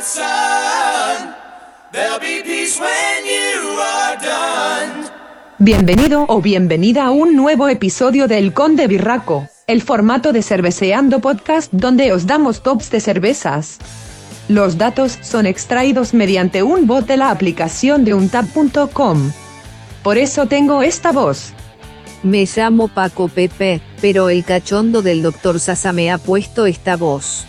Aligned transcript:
that 0.00 0.04
sun. 0.04 1.34
There'll 1.92 2.20
be 2.20 2.42
peace 2.42 2.78
when 2.80 3.24
you 3.24 3.78
are 3.80 4.16
done. 4.16 5.10
Bienvenido 5.58 6.24
o 6.28 6.40
bienvenida 6.40 7.06
a 7.06 7.10
un 7.10 7.36
nuevo 7.36 7.68
episodio 7.68 8.26
del 8.26 8.54
Conde 8.54 8.86
Birraco, 8.86 9.48
el 9.66 9.82
formato 9.82 10.32
de 10.32 10.42
Cerveceando 10.42 11.20
Podcast 11.20 11.72
donde 11.72 12.12
os 12.12 12.26
damos 12.26 12.62
tops 12.62 12.90
de 12.90 13.00
cervezas. 13.00 13.78
Los 14.48 14.78
datos 14.78 15.18
son 15.22 15.46
extraídos 15.46 16.14
mediante 16.14 16.62
un 16.62 16.86
bot 16.86 17.06
de 17.06 17.16
la 17.16 17.30
aplicación 17.30 18.04
de 18.04 18.14
untap.com. 18.14 19.32
Por 20.02 20.18
eso 20.18 20.46
tengo 20.46 20.82
esta 20.82 21.12
voz. 21.12 21.52
Me 22.22 22.46
llamo 22.46 22.88
Paco 22.88 23.28
Pepe, 23.28 23.80
pero 24.00 24.28
el 24.28 24.44
cachondo 24.44 25.02
del 25.02 25.22
Dr. 25.22 25.60
Sasa 25.60 25.92
me 25.92 26.10
ha 26.10 26.18
puesto 26.18 26.66
esta 26.66 26.96
voz. 26.96 27.46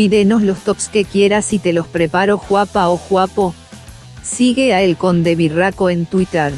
Pídenos 0.00 0.40
los 0.40 0.60
tops 0.60 0.88
que 0.88 1.04
quieras 1.04 1.52
y 1.52 1.58
te 1.58 1.74
los 1.74 1.86
preparo 1.86 2.38
guapa 2.38 2.88
o 2.88 2.98
guapo. 3.10 3.54
Sigue 4.22 4.72
a 4.72 4.80
El 4.80 4.96
Conde 4.96 5.36
Birraco 5.36 5.90
en 5.90 6.06
Twitter. 6.06 6.54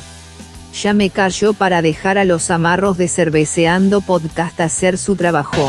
Ya 0.80 0.95
me 0.95 1.10
cayó 1.10 1.52
para 1.52 1.82
dejar 1.82 2.18
a 2.18 2.24
los 2.24 2.52
amarros 2.52 2.98
de 2.98 3.09
Cerveceando 3.09 4.01
Podcast 4.01 4.60
hacer 4.60 4.96
su 4.96 5.16
trabajo. 5.16 5.66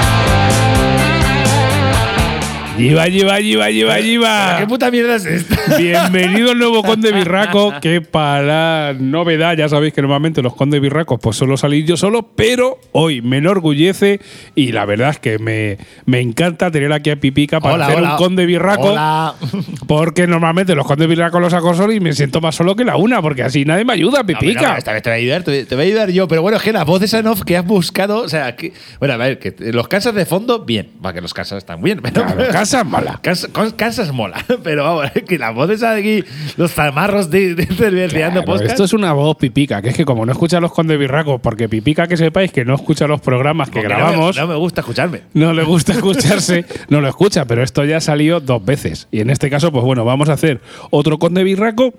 Lleva, 2.78 3.06
lleva, 3.08 3.40
lleva, 3.40 3.70
lleva, 3.70 4.00
lleva. 4.00 4.58
¿Qué 4.60 4.66
puta 4.66 4.90
mierda 4.90 5.16
es 5.18 5.26
esta? 5.28 5.78
Bienvenido 5.78 6.52
al 6.52 6.58
nuevo 6.58 6.82
Conde 6.82 7.12
Birraco, 7.12 7.72
que 7.80 8.02
para 8.02 8.94
novedad, 8.94 9.56
ya 9.56 9.70
sabéis 9.70 9.94
que 9.94 10.02
normalmente 10.02 10.42
los 10.42 10.56
Conde 10.56 10.80
Birracos 10.80 11.20
pues 11.22 11.38
solo 11.38 11.56
salí 11.56 11.84
yo 11.84 11.98
solo, 11.98 12.30
pero 12.36 12.80
hoy 12.92 13.22
me 13.22 13.38
enorgullece 13.38 14.20
y 14.56 14.72
la 14.72 14.86
verdad 14.86 15.12
es 15.12 15.20
que 15.20 15.38
me, 15.38 15.78
me 16.08 16.20
encanta 16.20 16.72
tener 16.72 16.92
aquí 16.94 17.12
a 17.12 17.16
Pipica 17.20 17.60
para 17.60 17.76
Hola, 17.76 17.86
hacer 17.86 17.98
hola. 18.00 18.12
un 18.14 18.18
Conde 18.18 18.46
Birraco, 18.48 18.90
Hola. 18.94 19.36
porque 19.88 20.26
normalmente 20.26 20.74
los 20.74 20.88
Conde 20.88 21.06
Birracos 21.06 21.40
los 21.40 21.52
saco 21.52 21.76
solo 21.76 21.94
y 21.94 22.00
me 22.00 22.14
siento 22.14 22.42
más 22.42 22.56
solo 22.56 22.76
que 22.76 22.86
la 22.86 22.96
una, 22.98 23.22
porque 23.22 23.44
así 23.44 23.66
nadie 23.66 23.86
me 23.86 23.94
ayuda, 23.94 24.22
No, 24.22 24.26
Pipica. 24.26 24.72
no, 24.72 24.78
esta 24.78 24.94
vez 24.94 25.04
te 25.04 25.12
voy 25.12 25.20
a 25.20 25.22
ayudar, 25.22 25.44
te, 25.44 25.64
voy 25.76 25.80
a 25.80 25.88
ayudar 25.88 26.10
yo. 26.10 26.28
Pero 26.28 26.42
bueno, 26.42 26.58
es 26.58 26.64
que 26.64 26.74
la 26.74 26.84
voz 26.86 27.04
esa 27.04 27.20
en 27.20 27.28
off 27.28 27.44
que 27.44 27.56
has 27.56 27.66
buscado, 27.66 28.22
o 28.22 28.30
sea, 28.30 28.56
que, 28.56 28.74
bueno, 28.98 29.14
a 29.14 29.18
ver, 29.18 29.38
que 29.38 29.54
los 29.72 29.88
casas 29.88 30.16
de 30.16 30.26
fondo, 30.26 30.66
bien, 30.66 30.90
va 31.06 31.14
que 31.14 31.22
los 31.22 31.36
casas 31.36 31.60
están 31.60 31.80
bien. 31.84 32.00
Pero, 32.02 32.26
Claro, 32.26 32.63
casa 32.64 32.84
mala. 32.84 33.20
Casa, 33.22 33.48
cos- 33.52 33.74
casas 33.76 34.12
mola, 34.14 34.44
pero 34.64 34.84
vamos, 34.84 35.12
que 35.28 35.38
la 35.38 35.52
voz 35.52 35.70
esa 35.70 35.94
de 35.94 36.00
aquí, 36.00 36.24
los 36.58 36.72
zamarros 36.72 37.30
de, 37.30 37.56
de 37.56 37.66
cerveceando 37.66 38.42
Claro, 38.42 38.46
podcast. 38.46 38.72
esto 38.72 38.84
es 38.86 38.94
una 38.94 39.14
voz 39.14 39.36
pipica, 39.38 39.82
que 39.82 39.90
es 39.90 39.96
que 39.96 40.06
como 40.06 40.26
no 40.26 40.32
escucha 40.32 40.60
los 40.60 40.72
Conde 40.72 40.98
Birracos, 40.98 41.42
porque 41.42 41.68
pipica 41.70 42.08
que 42.08 42.18
sepáis 42.18 42.52
que 42.52 42.64
no 42.66 42.76
escucha 42.76 43.08
los 43.08 43.22
programas 43.22 43.70
que 43.70 43.82
porque 43.82 43.88
no 43.90 43.96
me- 43.96 44.02
grabamos. 44.02 44.38
No 44.38 44.48
me, 44.48 44.56
gusta 44.56 44.82
escucharme. 44.82 45.22
no 45.34 45.54
le 45.54 45.64
gusta 45.64 45.94
escucharse, 45.94 46.66
no 46.90 47.02
lo 47.02 47.08
escucha, 47.10 47.46
pero 47.46 47.64
esto 47.64 47.84
ya 47.86 48.00
salió 48.02 48.40
dos 48.40 48.64
veces. 48.64 49.08
Y 49.12 49.20
en 49.20 49.30
este 49.30 49.50
caso, 49.50 49.72
pues 49.72 49.84
bueno, 49.84 50.06
vamos 50.06 50.30
a 50.30 50.34
hacer 50.34 50.62
otro 50.92 51.20
Conde 51.20 51.44
Birraco. 51.44 51.94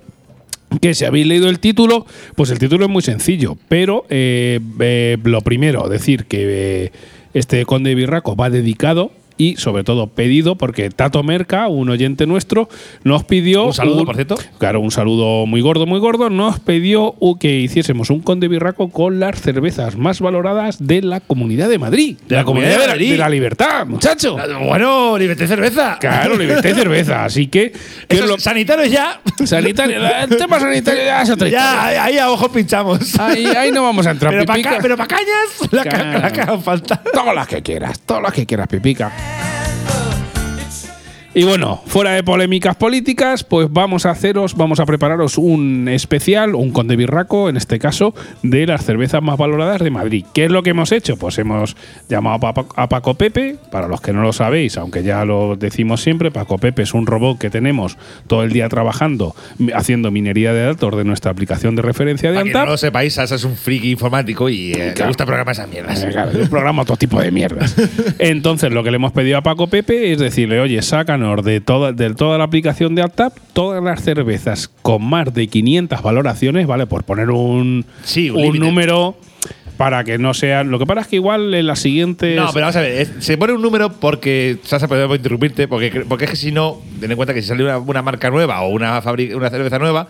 Que 0.81 0.93
si 0.95 1.05
habéis 1.05 1.27
leído 1.27 1.47
el 1.47 1.59
título, 1.59 2.05
pues 2.35 2.49
el 2.49 2.59
título 2.59 2.85
es 2.85 2.91
muy 2.91 3.01
sencillo. 3.01 3.55
Pero 3.69 4.05
eh, 4.09 4.59
eh, 4.79 5.17
lo 5.23 5.39
primero, 5.41 5.87
decir 5.87 6.25
que 6.25 6.85
eh, 6.85 6.91
este 7.33 7.65
Conde 7.65 7.95
Birraco 7.95 8.35
va 8.35 8.49
dedicado 8.49 9.11
y 9.37 9.55
sobre 9.57 9.83
todo 9.83 10.07
pedido 10.07 10.55
porque 10.57 10.89
Tato 10.89 11.21
Merca, 11.23 11.67
un 11.67 11.89
oyente 11.89 12.25
nuestro, 12.25 12.69
nos 13.03 13.23
pidió. 13.23 13.65
Un 13.65 13.73
saludo, 13.73 14.05
por 14.05 14.15
cierto. 14.15 14.35
Claro, 14.59 14.79
un 14.79 14.91
saludo 14.91 15.45
muy 15.45 15.61
gordo, 15.61 15.85
muy 15.85 15.99
gordo. 15.99 16.29
Nos 16.29 16.59
pidió 16.59 17.15
que 17.39 17.59
hiciésemos 17.59 18.09
un 18.09 18.21
Conde 18.21 18.47
Birraco 18.47 18.89
con 18.89 19.19
las 19.19 19.41
cervezas 19.41 19.97
más 19.97 20.19
valoradas 20.21 20.85
de 20.87 21.01
la 21.01 21.19
Comunidad 21.19 21.69
de 21.69 21.77
Madrid. 21.79 22.17
De 22.27 22.35
la 22.35 22.43
Comunidad 22.43 22.79
de 22.79 22.87
Madrid. 22.87 23.11
de 23.11 23.17
la 23.17 23.29
libertad, 23.29 23.85
muchacho. 23.85 24.37
Bueno, 24.65 25.17
liberté 25.17 25.47
cerveza. 25.47 25.97
Claro, 25.99 26.37
libertad 26.37 26.69
y 26.69 26.73
cerveza. 26.73 27.25
Así 27.25 27.47
que. 27.47 27.71
¿qué 28.07 28.15
es 28.15 28.19
Eso, 28.21 28.27
lo- 28.27 28.39
sanitarios 28.39 28.89
ya. 28.91 29.19
sanitario, 29.43 29.97
el 30.23 30.37
tema 30.37 30.59
sanitario 30.59 31.03
ya 31.03 31.21
es 31.21 31.29
otra 31.29 31.47
ya, 31.49 32.03
ahí, 32.05 32.17
a 32.17 32.29
ojo 32.31 32.49
pinchamos. 32.51 33.19
Ahí, 33.19 33.45
ahí 33.45 33.71
no 33.71 33.83
vamos 33.83 34.05
a 34.07 34.11
entrar, 34.11 34.31
pero 34.31 34.45
para 34.45 34.57
pipica. 34.57 34.77
pero 34.81 34.97
pa 34.97 35.07
cañas, 35.07 35.71
la, 35.71 35.83
ca- 35.83 35.89
Claro. 35.89 36.19
la 36.19 36.31
que 36.31 36.41
hagan 36.41 36.61
falta. 36.63 37.01
Todas 37.13 37.35
las 37.35 37.47
que 37.47 37.61
quieras, 37.61 37.99
todas 38.05 38.23
las 38.23 38.33
que 38.33 38.45
quieras, 38.45 38.67
pipica. 38.67 39.11
Y 41.37 41.43
bueno, 41.43 41.81
fuera 41.85 42.11
de 42.13 42.23
polémicas 42.23 42.77
políticas, 42.77 43.43
pues 43.43 43.67
vamos 43.69 44.05
a 44.05 44.11
haceros, 44.11 44.55
vamos 44.55 44.79
a 44.79 44.85
prepararos 44.85 45.37
un 45.37 45.89
especial, 45.89 46.55
un 46.55 46.71
conde 46.71 46.95
birraco, 46.95 47.49
en 47.49 47.57
este 47.57 47.77
caso, 47.77 48.15
de 48.41 48.65
las 48.65 48.85
cervezas 48.85 49.21
más 49.21 49.37
valoradas 49.37 49.81
de 49.81 49.89
Madrid. 49.89 50.25
¿Qué 50.33 50.45
es 50.45 50.51
lo 50.51 50.63
que 50.63 50.69
hemos 50.69 50.93
hecho? 50.93 51.17
Pues 51.17 51.37
hemos 51.37 51.75
llamado 52.07 52.47
a 52.47 52.87
Paco, 52.87 53.15
Pepe, 53.15 53.57
para 53.69 53.89
los 53.89 53.99
que 53.99 54.13
no 54.13 54.21
lo 54.21 54.31
sabéis, 54.31 54.77
aunque 54.77 55.03
ya 55.03 55.25
lo 55.25 55.57
decimos 55.57 56.01
siempre, 56.01 56.31
Paco 56.31 56.57
Pepe 56.57 56.83
es 56.83 56.93
un 56.93 57.05
robot 57.05 57.37
que 57.37 57.49
tenemos 57.49 57.97
todo 58.27 58.43
el 58.43 58.53
día 58.53 58.69
trabajando, 58.69 59.35
haciendo 59.73 60.11
minería 60.11 60.53
de 60.53 60.63
datos 60.63 60.95
de 60.95 61.03
nuestra 61.03 61.31
aplicación 61.31 61.75
de 61.75 61.81
referencia 61.81 62.31
de 62.31 62.37
Para 62.37 62.47
que 62.47 62.53
no 62.53 62.65
lo 62.65 62.77
sepáis, 62.77 63.13
Sasa 63.15 63.35
es 63.35 63.43
un 63.43 63.57
friki 63.57 63.91
informático 63.91 64.47
y 64.47 64.71
eh, 64.71 64.93
le 64.97 65.05
gusta 65.05 65.25
programar 65.25 65.51
esas 65.51 65.67
mierdas. 65.67 66.01
Eh, 66.01 66.11
claro, 66.11 66.31
un 66.33 66.47
programa 66.47 66.83
otro 66.83 66.95
tipo 66.95 67.19
de 67.19 67.29
mierdas. 67.31 67.75
Entonces, 68.19 68.71
lo 68.71 68.85
que 68.85 68.91
le 68.91 68.95
hemos 68.95 69.11
pedido 69.11 69.37
a 69.37 69.41
Paco 69.41 69.67
Pepe 69.67 70.13
es 70.13 70.19
decirle, 70.19 70.61
oye, 70.61 70.81
sácanos 70.81 71.24
de 71.43 71.61
toda, 71.61 71.91
de 71.91 72.13
toda 72.13 72.37
la 72.37 72.43
aplicación 72.45 72.95
de 72.95 73.01
AppTap 73.01 73.33
todas 73.53 73.83
las 73.83 74.01
cervezas 74.03 74.69
con 74.81 75.03
más 75.03 75.33
de 75.33 75.47
500 75.47 76.01
valoraciones, 76.01 76.67
¿vale? 76.67 76.85
Por 76.87 77.03
poner 77.03 77.29
un, 77.31 77.85
Sí, 78.03 78.29
un 78.29 78.59
número 78.59 79.15
para 79.77 80.03
que 80.05 80.17
no 80.17 80.33
sean. 80.33 80.71
Lo 80.71 80.79
que 80.79 80.85
pasa 80.85 81.01
es 81.01 81.07
que 81.07 81.17
igual 81.17 81.53
en 81.53 81.67
las 81.67 81.79
siguientes. 81.79 82.35
No, 82.37 82.47
pero 82.53 82.61
vamos 82.65 82.75
a 82.77 82.81
ver, 82.81 82.91
es- 83.01 83.11
se 83.19 83.37
pone 83.37 83.51
un 83.53 83.61
número 83.61 83.91
porque, 83.91 84.57
Sasa, 84.63 84.87
podemos 84.87 85.17
interrumpirte, 85.17 85.67
porque, 85.67 86.05
porque 86.07 86.25
es 86.25 86.31
que 86.31 86.37
si 86.37 86.51
no, 86.53 86.77
ten 87.01 87.11
en 87.11 87.17
cuenta 87.17 87.33
que 87.33 87.41
si 87.41 87.49
sale 87.49 87.63
una, 87.63 87.77
una 87.79 88.01
marca 88.01 88.29
nueva 88.29 88.61
o 88.61 88.69
una, 88.69 89.01
una 89.35 89.49
cerveza 89.49 89.77
nueva 89.79 90.07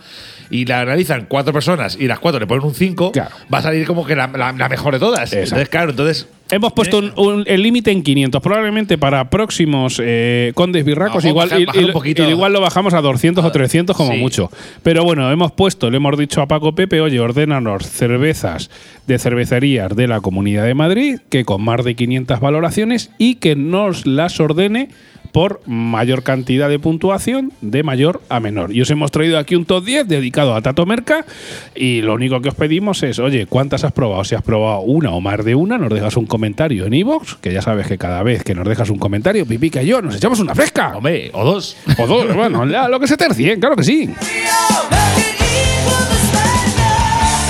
y 0.50 0.64
la 0.66 0.80
analizan 0.80 1.26
cuatro 1.28 1.52
personas 1.52 1.96
y 2.00 2.06
las 2.06 2.18
cuatro 2.18 2.38
le 2.40 2.46
ponen 2.46 2.64
un 2.66 2.74
5, 2.74 3.12
Claro. 3.12 3.30
va 3.52 3.58
a 3.58 3.62
salir 3.62 3.86
como 3.86 4.04
que 4.06 4.14
la, 4.16 4.26
la- 4.28 4.52
la 4.52 4.68
mejor 4.68 4.94
de 4.94 5.00
todas. 5.00 5.22
Exacto. 5.32 5.44
Entonces, 5.44 5.68
claro, 5.68 5.90
entonces. 5.90 6.28
Hemos 6.48 6.72
puesto 6.74 6.98
un- 6.98 7.12
un- 7.16 7.44
el 7.48 7.60
límite 7.60 7.90
en 7.90 8.04
500. 8.04 8.40
Probablemente 8.40 8.96
para 8.98 9.28
próximos 9.30 10.00
eh, 10.00 10.52
condes 10.54 10.84
birracos, 10.84 11.24
igual, 11.24 11.48
y- 11.60 11.64
bajar 11.64 11.82
y- 11.82 11.86
un 11.86 11.92
poquito. 11.92 12.22
y 12.24 12.28
igual 12.30 12.52
lo 12.52 12.60
bajamos 12.60 12.94
a 12.94 13.00
200 13.00 13.44
o 13.44 13.50
300 13.50 13.96
como 13.96 14.12
Sí. 14.12 14.18
mucho. 14.18 14.48
Pero 14.84 15.02
bueno, 15.02 15.28
hemos 15.32 15.50
puesto, 15.50 15.90
le 15.90 15.96
hemos 15.96 16.16
dicho 16.16 16.40
a 16.40 16.46
Paco 16.46 16.72
Pepe, 16.72 17.00
oye, 17.00 17.18
ordénanos 17.18 17.84
cervezas 17.90 18.70
de 19.08 19.18
cervecerías 19.18 19.96
de 19.96 20.06
la 20.06 20.20
Comunidad 20.20 20.64
de 20.64 20.74
Madrid, 20.74 21.18
que 21.30 21.44
con 21.44 21.62
más 21.62 21.84
de 21.84 21.96
500 21.96 22.38
valoraciones 22.38 23.10
y 23.18 23.36
que 23.36 23.56
nos 23.56 24.06
las 24.06 24.38
ordene 24.38 24.88
por 25.36 25.60
mayor 25.66 26.22
cantidad 26.22 26.66
de 26.70 26.78
puntuación 26.78 27.52
de 27.60 27.82
mayor 27.82 28.22
a 28.30 28.40
menor. 28.40 28.74
Y 28.74 28.80
os 28.80 28.88
hemos 28.88 29.10
traído 29.10 29.36
aquí 29.36 29.54
un 29.54 29.66
top 29.66 29.84
10 29.84 30.08
dedicado 30.08 30.54
a 30.54 30.62
Tato 30.62 30.86
Merca 30.86 31.26
y 31.74 32.00
lo 32.00 32.14
único 32.14 32.40
que 32.40 32.48
os 32.48 32.54
pedimos 32.54 33.02
es, 33.02 33.18
oye, 33.18 33.44
¿cuántas 33.44 33.84
has 33.84 33.92
probado? 33.92 34.24
Si 34.24 34.34
has 34.34 34.40
probado 34.40 34.80
una 34.80 35.10
o 35.10 35.20
más 35.20 35.44
de 35.44 35.54
una, 35.54 35.76
nos 35.76 35.92
dejas 35.92 36.16
un 36.16 36.24
comentario 36.24 36.86
en 36.86 36.94
iVoox, 36.94 37.34
que 37.42 37.52
ya 37.52 37.60
sabes 37.60 37.86
que 37.86 37.98
cada 37.98 38.22
vez 38.22 38.44
que 38.44 38.54
nos 38.54 38.66
dejas 38.66 38.88
un 38.88 38.98
comentario, 38.98 39.44
Pipica 39.44 39.82
y 39.82 39.88
yo 39.88 40.00
nos 40.00 40.16
echamos 40.16 40.40
una 40.40 40.54
fresca. 40.54 40.96
Hombre, 40.96 41.28
o 41.34 41.44
dos. 41.44 41.76
O 41.98 42.06
dos, 42.06 42.34
bueno, 42.34 42.64
lo 42.64 42.98
que 42.98 43.06
se 43.06 43.18
tercie, 43.18 43.58
claro 43.58 43.76
que 43.76 43.84
sí. 43.84 44.08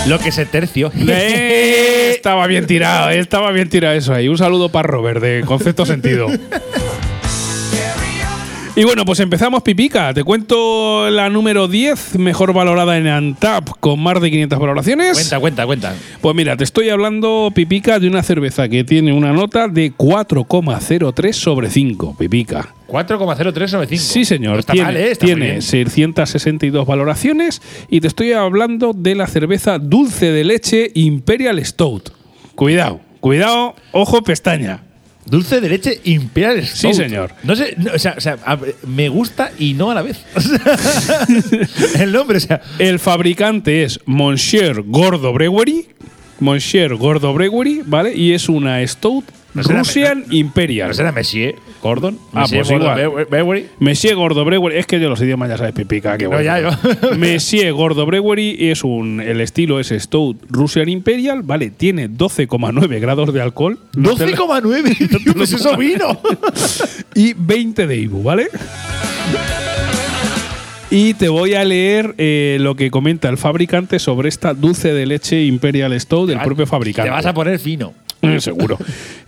Lo 0.08 0.18
que 0.18 0.32
se 0.32 0.44
tercio. 0.46 0.90
Eh, 1.08 2.14
estaba 2.16 2.48
bien 2.48 2.66
tirado, 2.66 3.10
eh, 3.10 3.20
estaba 3.20 3.52
bien 3.52 3.68
tirado 3.68 3.94
eso 3.94 4.12
ahí. 4.12 4.26
Un 4.26 4.38
saludo 4.38 4.70
para 4.70 4.88
Robert 4.88 5.20
de 5.20 5.42
Concepto 5.46 5.86
Sentido. 5.86 6.26
Y 8.78 8.84
bueno, 8.84 9.06
pues 9.06 9.20
empezamos 9.20 9.62
Pipica. 9.62 10.12
Te 10.12 10.22
cuento 10.22 11.08
la 11.08 11.30
número 11.30 11.66
10, 11.66 12.18
mejor 12.18 12.52
valorada 12.52 12.98
en 12.98 13.06
Antap, 13.06 13.70
con 13.80 13.98
más 14.02 14.20
de 14.20 14.30
500 14.30 14.58
valoraciones. 14.58 15.14
cuenta, 15.14 15.40
cuenta, 15.40 15.64
cuenta. 15.64 15.94
Pues 16.20 16.36
mira, 16.36 16.58
te 16.58 16.64
estoy 16.64 16.90
hablando, 16.90 17.50
Pipica, 17.54 17.98
de 17.98 18.06
una 18.06 18.22
cerveza 18.22 18.68
que 18.68 18.84
tiene 18.84 19.14
una 19.14 19.32
nota 19.32 19.68
de 19.68 19.94
4,03 19.94 21.32
sobre 21.32 21.70
5, 21.70 22.16
Pipica. 22.18 22.74
4,0395. 22.88 23.96
Sí, 23.96 24.26
señor. 24.26 24.52
No 24.52 24.60
está 24.60 24.74
tiene 24.74 24.86
mal, 24.88 24.96
¿eh? 24.98 25.10
Está 25.10 25.24
tiene 25.24 25.46
bien. 25.52 25.62
662 25.62 26.86
valoraciones 26.86 27.62
y 27.88 28.02
te 28.02 28.08
estoy 28.08 28.32
hablando 28.32 28.92
de 28.92 29.14
la 29.14 29.26
cerveza 29.26 29.78
dulce 29.78 30.30
de 30.32 30.44
leche 30.44 30.90
Imperial 30.92 31.64
Stout. 31.64 32.10
Cuidado, 32.54 33.00
cuidado, 33.20 33.74
ojo, 33.92 34.22
pestaña. 34.22 34.85
Dulce 35.26 35.60
de 35.60 35.68
leche 35.68 36.00
Imperial 36.04 36.64
Stout. 36.66 36.94
señor. 36.94 37.32
No 37.42 37.56
sé, 37.56 37.74
no, 37.78 37.92
o 37.94 37.98
sea, 37.98 38.14
o 38.16 38.20
sea, 38.20 38.38
a- 38.46 38.58
me 38.86 39.08
gusta 39.08 39.50
y 39.58 39.74
no 39.74 39.90
a 39.90 39.94
la 39.94 40.02
vez. 40.02 40.18
El 41.98 42.12
nombre, 42.12 42.38
o 42.38 42.40
sea. 42.40 42.60
El 42.78 42.98
fabricante 42.98 43.82
es 43.84 44.00
Monsieur 44.06 44.82
Gordo 44.86 45.32
Brewery. 45.32 45.86
Monsieur 46.38 46.94
Gordo 46.96 47.32
Brewery, 47.32 47.82
¿vale? 47.86 48.14
Y 48.14 48.32
es 48.32 48.48
una 48.48 48.86
Stout 48.86 49.24
No 49.56 49.78
Russian 49.78 50.24
Imperial. 50.30 50.88
¿No 50.88 50.94
será 50.94 51.12
Messier 51.12 51.56
Gordon? 51.82 52.18
Ah, 52.32 52.42
Messier 52.42 52.62
pues 52.66 52.80
igual. 52.80 53.26
Brewery. 53.30 53.66
Monsieur 53.78 54.14
Gordo 54.16 54.44
Brewery, 54.44 54.76
es 54.78 54.86
que 54.86 55.00
yo 55.00 55.08
los 55.08 55.20
idiomas 55.20 55.48
ya 55.48 55.56
sabes, 55.58 55.72
pipica, 55.72 56.16
que 56.18 56.24
No, 56.24 56.30
bueno. 56.30 56.44
ya, 56.44 56.60
yo. 56.60 56.70
Monsieur 57.18 57.72
Gordo 57.72 58.06
Brewery 58.06 58.56
es 58.70 58.84
un. 58.84 59.20
El 59.20 59.40
estilo 59.40 59.80
es 59.80 59.88
Stout 59.88 60.36
Russian 60.50 60.88
Imperial, 60.88 61.42
¿vale? 61.42 61.70
Tiene 61.70 62.08
12,9 62.10 63.00
grados 63.00 63.32
de 63.32 63.40
alcohol. 63.40 63.78
No 63.96 64.14
te 64.16 64.26
la- 64.30 64.36
12,9. 64.36 65.22
Tío, 65.24 65.34
pues 65.34 65.52
eso 65.52 65.76
vino. 65.76 66.20
y 67.14 67.32
20 67.34 67.86
de 67.86 67.96
IBU, 67.96 68.22
¿vale? 68.22 68.48
Y 70.90 71.14
te 71.14 71.28
voy 71.28 71.54
a 71.54 71.64
leer 71.64 72.14
eh, 72.16 72.58
lo 72.60 72.76
que 72.76 72.90
comenta 72.92 73.28
el 73.28 73.36
fabricante 73.38 73.98
sobre 73.98 74.28
esta 74.28 74.54
dulce 74.54 74.92
de 74.92 75.04
leche 75.06 75.42
Imperial 75.44 75.98
Stout 76.00 76.28
del 76.28 76.40
propio 76.40 76.66
fabricante. 76.66 77.08
Te 77.10 77.14
vas 77.14 77.26
a 77.26 77.34
poner 77.34 77.58
fino. 77.58 77.92
Seguro. 78.38 78.78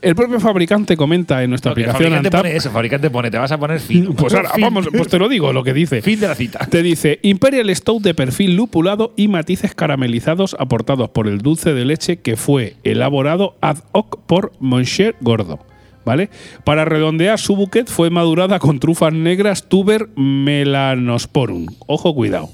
El 0.03 0.15
propio 0.15 0.41
fabricante 0.41 0.97
comenta 0.97 1.43
en 1.43 1.51
nuestra 1.51 1.71
No, 1.71 1.75
que 1.75 1.83
el 1.83 1.91
aplicación 1.91 2.11
fabricante 2.13 2.29
Antap. 2.29 2.41
pone 2.43 2.57
eso, 2.57 2.71
fabricante 2.71 3.11
pone, 3.11 3.31
te 3.31 3.39
vas 3.39 3.53
a 3.53 3.59
poner 3.59 3.81
fino. 3.81 4.13
Pues 4.17 4.35
ahora, 4.35 4.51
Fin. 4.55 4.63
vamos, 4.63 4.89
pues 4.91 5.09
te 5.09 5.19
lo 5.19 5.29
digo, 5.29 5.53
lo 5.53 5.63
que 5.63 5.73
dice. 5.75 6.03
Fin 6.03 6.19
de 6.21 6.29
la 6.29 6.35
cita. 6.35 6.67
Te 6.71 6.83
dice 6.83 7.19
Imperial 7.23 7.75
Stout 7.75 8.03
de 8.03 8.15
perfil 8.15 8.57
lupulado 8.57 9.13
y 9.17 9.29
matices 9.29 9.75
caramelizados 9.75 10.57
aportados 10.59 11.11
por 11.11 11.29
el 11.29 11.39
dulce 11.39 11.75
de 11.75 11.85
leche 11.85 12.19
que 12.19 12.37
fue 12.37 12.77
elaborado 12.85 13.57
ad 13.61 13.79
hoc 13.93 14.21
por 14.27 14.53
Monsieur 14.61 15.15
Gordo. 15.21 15.59
¿Vale? 16.05 16.31
Para 16.65 16.87
redondear 16.87 17.39
su 17.39 17.55
bouquet 17.55 17.87
fue 17.87 18.09
madurada 18.09 18.59
con 18.59 18.81
trufas 18.81 19.13
negras 19.13 19.69
tuber 19.69 20.09
melanosporum. 20.17 21.67
Ojo, 21.87 22.15
cuidado. 22.15 22.49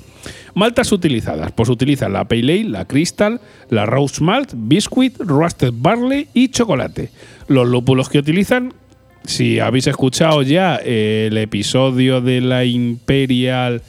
Maltas 0.55 0.93
utilizadas, 0.93 1.53
pues 1.53 1.69
utilizan 1.69 2.13
la 2.13 2.25
Pale 2.25 2.61
Ale, 2.61 2.65
la 2.65 2.85
Crystal, 2.85 3.41
la 3.71 3.87
Rose 3.87 4.23
Malt, 4.23 4.53
Biscuit, 4.55 5.17
Roasted 5.19 5.73
Barley 5.75 6.29
y 6.35 6.49
chocolate. 6.49 7.11
Los 7.49 7.69
lúpulos 7.69 8.09
que 8.09 8.19
utilizan, 8.19 8.73
si 9.25 9.59
habéis 9.59 9.87
escuchado 9.87 10.43
ya 10.43 10.77
el 10.77 11.37
episodio 11.39 12.21
de 12.21 12.41
la 12.41 12.65
Imperial, 12.65 13.83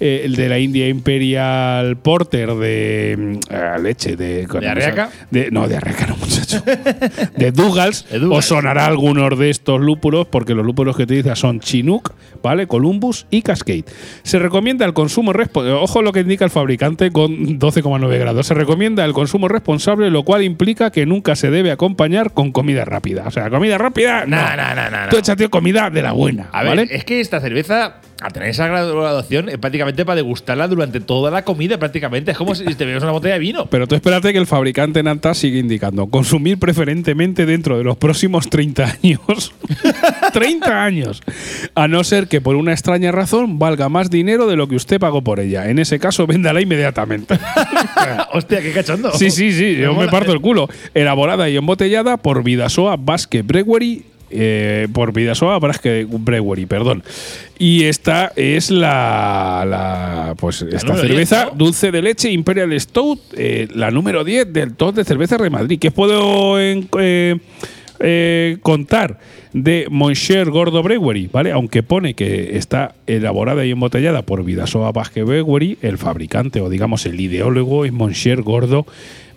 eh, 0.00 0.22
el 0.24 0.36
de 0.36 0.48
la 0.48 0.58
India 0.58 0.88
Imperial 0.88 1.96
Porter 1.96 2.54
de 2.54 3.38
mm, 3.78 3.82
leche 3.82 4.16
de, 4.16 4.46
¿De 4.46 4.68
Arreaca? 4.68 5.10
de- 5.30 5.50
no, 5.50 5.66
de 5.68 5.76
Arreaca 5.76 6.06
no, 6.06 6.16
muchacho. 6.16 6.62
de 7.36 7.52
Douglas. 7.52 8.06
os 8.30 8.44
sonará 8.44 8.86
algunos 8.86 9.38
de 9.38 9.50
estos 9.50 9.80
lúpulos 9.80 10.26
porque 10.26 10.54
los 10.54 10.64
lúpulos 10.64 10.96
que 10.96 11.04
utiliza 11.04 11.34
son 11.36 11.60
Chinook, 11.60 12.12
¿vale? 12.42 12.66
Columbus 12.66 13.26
y 13.30 13.42
Cascade. 13.42 13.84
Se 14.22 14.38
recomienda 14.38 14.84
el 14.84 14.92
consumo 14.92 15.32
responsable. 15.32 15.72
Ojo 15.80 16.02
lo 16.02 16.12
que 16.12 16.20
indica 16.20 16.44
el 16.44 16.50
fabricante 16.50 17.10
con 17.10 17.58
12,9 17.58 18.18
grados. 18.18 18.46
Se 18.46 18.54
recomienda 18.54 19.04
el 19.04 19.12
consumo 19.12 19.48
responsable, 19.48 20.10
lo 20.10 20.22
cual 20.24 20.42
implica 20.42 20.90
que 20.90 21.06
nunca 21.06 21.36
se 21.36 21.50
debe 21.50 21.70
acompañar 21.70 22.32
con 22.32 22.52
comida 22.52 22.84
rápida. 22.84 23.24
O 23.26 23.30
sea, 23.30 23.50
comida 23.50 23.78
rápida, 23.78 24.26
no. 24.26 24.36
No, 24.36 24.56
no, 24.56 24.74
no, 24.74 24.90
no, 24.90 25.02
no. 25.04 25.08
Tú 25.08 25.16
échate 25.16 25.48
comida 25.48 25.90
de 25.90 26.02
la 26.02 26.12
buena, 26.12 26.48
A 26.52 26.62
ver, 26.62 26.68
¿vale? 26.76 26.88
es 26.90 27.04
que 27.04 27.20
esta 27.20 27.40
cerveza, 27.40 27.96
al 28.20 28.32
tener 28.32 28.48
esa 28.48 28.66
graduación, 28.66 29.50
es 29.50 29.58
prácticamente 29.58 30.04
para 30.04 30.16
degustarla 30.16 30.68
durante 30.68 31.00
toda 31.00 31.30
la 31.30 31.44
comida, 31.44 31.78
prácticamente. 31.78 32.30
Es 32.30 32.38
como 32.38 32.54
si 32.54 32.64
te 32.64 32.84
bebes 32.86 33.02
una 33.02 33.12
botella 33.12 33.34
de 33.34 33.40
vino. 33.40 33.66
Pero 33.66 33.86
tú 33.86 33.94
espérate 33.94 34.32
que 34.32 34.38
el 34.38 34.46
fabricante 34.46 35.02
Nanta 35.02 35.34
sigue 35.34 35.58
indicando 35.58 36.06
consumir 36.06 36.58
preferentemente 36.58 37.44
dentro 37.44 37.76
de 37.76 37.84
los 37.84 37.96
próximos 37.98 38.48
30 38.48 38.84
años. 38.84 39.52
30 40.32 40.82
años. 40.82 41.22
A 41.74 41.88
no 41.88 42.02
ser 42.04 42.28
que 42.28 42.40
por 42.40 42.56
una 42.56 42.72
extraña 42.72 43.12
razón 43.12 43.58
valga 43.58 43.88
más 43.88 44.08
dinero 44.08 44.46
de 44.46 44.56
lo 44.56 44.66
que 44.66 44.76
usted 44.76 44.98
pagó 44.98 45.22
por 45.22 45.38
ella. 45.38 45.68
En 45.68 45.78
ese 45.78 45.98
caso, 45.98 46.26
véndala 46.26 46.62
inmediatamente. 46.62 47.38
Hostia, 48.32 48.62
qué 48.62 48.72
cachondo. 48.72 49.12
sí, 49.12 49.30
sí, 49.30 49.52
sí, 49.52 49.76
yo 49.76 49.94
me 49.94 50.08
parto 50.08 50.32
el 50.32 50.40
culo. 50.40 50.68
Elaborada 50.94 51.50
y 51.50 51.56
embotellada 51.56 52.16
por 52.16 52.42
Vidasoa 52.42 52.96
Basque 52.96 53.42
Brewery. 53.42 54.15
Eh, 54.30 54.88
por 54.92 55.12
Vidasoa 55.12 55.58
Basque 55.58 56.06
Brewery, 56.08 56.66
perdón. 56.66 57.02
Y 57.58 57.84
esta 57.84 58.32
es 58.36 58.70
la, 58.70 59.64
la- 59.66 60.34
pues 60.38 60.62
esta 60.62 60.88
número 60.88 61.02
10, 61.02 61.08
cerveza 61.28 61.44
¿no? 61.46 61.50
dulce 61.56 61.90
de 61.90 62.02
leche 62.02 62.30
Imperial 62.30 62.78
Stout, 62.80 63.20
eh, 63.36 63.68
la 63.74 63.90
número 63.90 64.24
10 64.24 64.52
del 64.52 64.74
top 64.74 64.94
de 64.96 65.04
cervezas 65.04 65.40
de 65.40 65.50
Madrid. 65.50 65.78
¿Qué 65.80 65.90
puedo 65.90 66.58
eh, 66.60 67.38
eh, 68.00 68.58
contar 68.62 69.18
de 69.52 69.86
Monsieur 69.90 70.50
Gordo 70.50 70.82
Brewery? 70.82 71.28
¿vale? 71.32 71.52
Aunque 71.52 71.82
pone 71.82 72.14
que 72.14 72.56
está 72.56 72.94
elaborada 73.06 73.64
y 73.64 73.70
embotellada 73.70 74.22
por 74.22 74.44
Vidasoa 74.44 74.92
Basque 74.92 75.22
Brewery, 75.22 75.78
el 75.82 75.98
fabricante 75.98 76.60
o 76.60 76.68
digamos 76.68 77.06
el 77.06 77.20
ideólogo 77.20 77.84
es 77.84 77.92
Monsieur 77.92 78.42
Gordo 78.42 78.86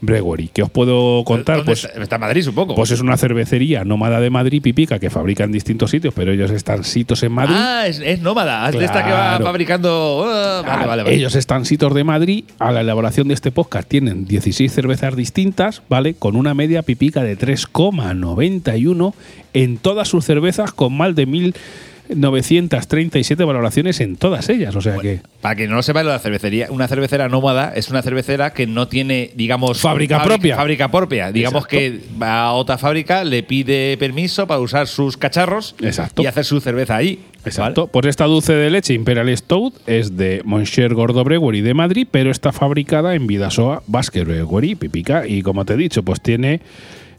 Brewery. 0.01 0.49
¿Qué 0.53 0.63
os 0.63 0.69
puedo 0.69 1.23
contar? 1.25 1.57
¿Dónde 1.57 1.71
Pues 1.71 1.83
está? 1.83 2.01
está 2.01 2.15
en 2.15 2.21
Madrid, 2.21 2.41
supongo. 2.41 2.73
pues 2.73 2.89
es 2.91 3.01
una 3.01 3.17
cervecería 3.17 3.83
nómada 3.83 4.21
de 4.21 4.29
Madrid, 4.29 4.61
Pipica, 4.61 4.97
que 4.97 5.09
fabrica 5.09 5.43
en 5.43 5.51
distintos 5.51 5.91
sitios, 5.91 6.13
pero 6.13 6.31
ellos 6.31 6.51
están 6.51 6.85
sitos 6.85 7.21
en 7.23 7.33
Madrid. 7.33 7.55
ah, 7.57 7.83
es, 7.85 7.99
es 7.99 8.21
nómada. 8.21 8.69
Es 8.69 8.77
de 8.79 8.85
esta 8.85 9.03
que 9.03 9.11
va 9.11 9.27
Claro. 9.31 9.45
fabricando. 9.45 10.23
ah, 10.25 10.61
vale, 10.65 10.83
Ah, 10.83 10.87
vale, 10.87 11.03
vale. 11.03 11.15
Ellos 11.15 11.35
están 11.35 11.65
sitos 11.65 11.93
de 11.93 12.05
Madrid. 12.05 12.45
A 12.59 12.71
la 12.71 12.79
elaboración 12.79 13.27
de 13.27 13.33
este 13.33 13.51
podcast 13.51 13.89
tienen 13.89 14.23
16 14.25 14.71
cervezas 14.71 15.17
distintas, 15.17 15.81
¿vale? 15.89 16.13
Con 16.13 16.37
una 16.37 16.53
media 16.53 16.81
pipica 16.81 17.21
de 17.21 17.35
3,91 17.37 19.13
en 19.53 19.77
todas 19.99 20.07
sus 20.07 20.23
cervezas, 20.23 20.71
con 20.71 20.95
más 20.95 21.13
de 21.13 21.27
1.937 21.27 23.45
valoraciones 23.45 23.99
en 23.99 24.15
todas 24.15 24.47
ellas. 24.47 24.73
O 24.77 24.81
sea 24.81 24.97
que. 24.97 25.19
Para 25.41 25.57
que 25.57 25.67
no 25.67 25.75
lo 25.75 25.83
sepa, 25.83 26.03
la 26.03 26.17
cervecería, 26.19 26.67
una 26.69 26.87
cervecera 26.87 27.27
nómada 27.27 27.73
es 27.75 27.89
una 27.89 28.01
cervecera 28.01 28.53
que 28.53 28.65
no 28.65 28.87
tiene, 28.87 29.31
digamos, 29.35 29.81
Fábrica 29.81 30.23
propia. 30.23 30.55
Fábrica 30.55 30.89
propia. 30.89 31.33
Digamos 31.33 31.65
Exacto. 31.65 31.77
que 31.77 31.99
va 32.17 32.43
a 32.43 32.53
otra 32.53 32.77
fábrica, 32.77 33.25
le 33.25 33.43
pide 33.43 33.97
permiso 33.97 34.47
para 34.47 34.61
usar 34.61 34.87
sus 34.87 35.17
cacharros 35.17 35.75
Exacto. 35.81 36.21
y 36.21 36.27
hacer 36.27 36.45
su 36.45 36.61
cerveza 36.61 36.95
ahí. 36.95 37.19
Exacto. 37.43 37.87
Pues 37.87 38.05
esta 38.05 38.23
dulce 38.23 38.53
de 38.53 38.69
leche 38.69 38.93
Imperial 38.93 39.27
Stout 39.35 39.73
es 39.85 40.15
de 40.15 40.41
Monsieur 40.45 40.93
Gordo 40.93 41.25
Brewery 41.25 41.59
de 41.59 41.73
Madrid, 41.73 42.07
pero 42.09 42.31
está 42.31 42.53
fabricada 42.53 43.15
en 43.15 43.27
Vidasoa 43.27 43.83
Basque 43.85 44.23
Brewery, 44.23 44.75
Pipica. 44.75 45.27
Y 45.27 45.41
como 45.41 45.65
te 45.65 45.73
he 45.73 45.77
dicho, 45.77 46.03
pues 46.03 46.21
tiene 46.21 46.61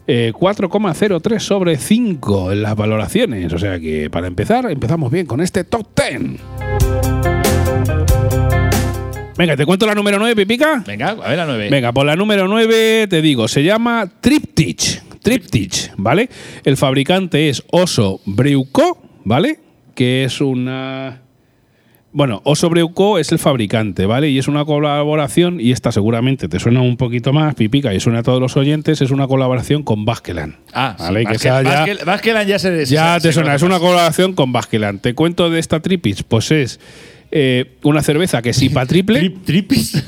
eh, 0.07 0.33
4,03 0.33 1.39
sobre 1.39 1.77
5 1.77 2.51
en 2.51 2.61
las 2.61 2.75
valoraciones. 2.75 3.51
O 3.53 3.57
sea 3.57 3.79
que 3.79 4.09
para 4.09 4.27
empezar, 4.27 4.69
empezamos 4.71 5.11
bien 5.11 5.25
con 5.25 5.41
este 5.41 5.63
top 5.63 5.87
10. 5.95 6.39
Venga, 9.37 9.55
¿te 9.55 9.65
cuento 9.65 9.87
la 9.87 9.95
número 9.95 10.19
9, 10.19 10.35
Pipica? 10.35 10.83
Venga, 10.85 11.09
a 11.09 11.29
ver 11.29 11.37
la 11.37 11.45
9. 11.45 11.69
Venga, 11.69 11.91
por 11.93 12.05
la 12.05 12.15
número 12.15 12.47
9 12.47 13.07
te 13.09 13.21
digo, 13.21 13.47
se 13.47 13.63
llama 13.63 14.07
Triptych. 14.21 15.01
Triptych, 15.21 15.93
¿vale? 15.97 16.29
El 16.63 16.77
fabricante 16.77 17.49
es 17.49 17.63
Oso 17.71 18.21
Breuco, 18.25 19.01
¿vale? 19.23 19.59
Que 19.95 20.23
es 20.25 20.41
una. 20.41 21.20
Bueno, 22.13 22.41
Oso 22.43 22.69
Breuco 22.69 23.19
es 23.19 23.31
el 23.31 23.39
fabricante, 23.39 24.05
¿vale? 24.05 24.29
Y 24.29 24.37
es 24.37 24.49
una 24.49 24.65
colaboración, 24.65 25.61
y 25.61 25.71
esta 25.71 25.93
seguramente 25.93 26.49
te 26.49 26.59
suena 26.59 26.81
un 26.81 26.97
poquito 26.97 27.31
más, 27.31 27.55
pipica, 27.55 27.93
y 27.93 28.01
suena 28.01 28.19
a 28.19 28.23
todos 28.23 28.41
los 28.41 28.57
oyentes, 28.57 29.01
es 29.01 29.11
una 29.11 29.27
colaboración 29.27 29.83
con 29.83 30.03
Baskeland. 30.03 30.55
Ah, 30.73 30.97
¿vale? 30.99 31.21
sí, 31.21 31.37
que 31.37 31.37
ya- 31.45 31.61
Basque- 31.63 32.03
Baskeland 32.05 32.49
ya 32.49 32.59
se 32.59 32.85
ya 32.85 33.13
se- 33.15 33.21
te 33.21 33.27
se 33.29 33.33
suena, 33.33 33.55
es 33.55 33.61
una 33.61 33.79
colaboración 33.79 34.33
con 34.33 34.51
Baskeland. 34.51 34.99
Te 34.99 35.13
cuento 35.15 35.49
de 35.49 35.59
esta 35.59 35.79
Triptych, 35.79 36.23
pues 36.27 36.51
es 36.51 36.79
eh, 37.31 37.77
una 37.83 38.01
cerveza 38.03 38.41
que 38.41 38.49
es 38.49 38.61
IPA 38.61 38.85
triple. 38.87 39.19
Trip- 39.21 39.43
¿Tripis? 39.45 40.03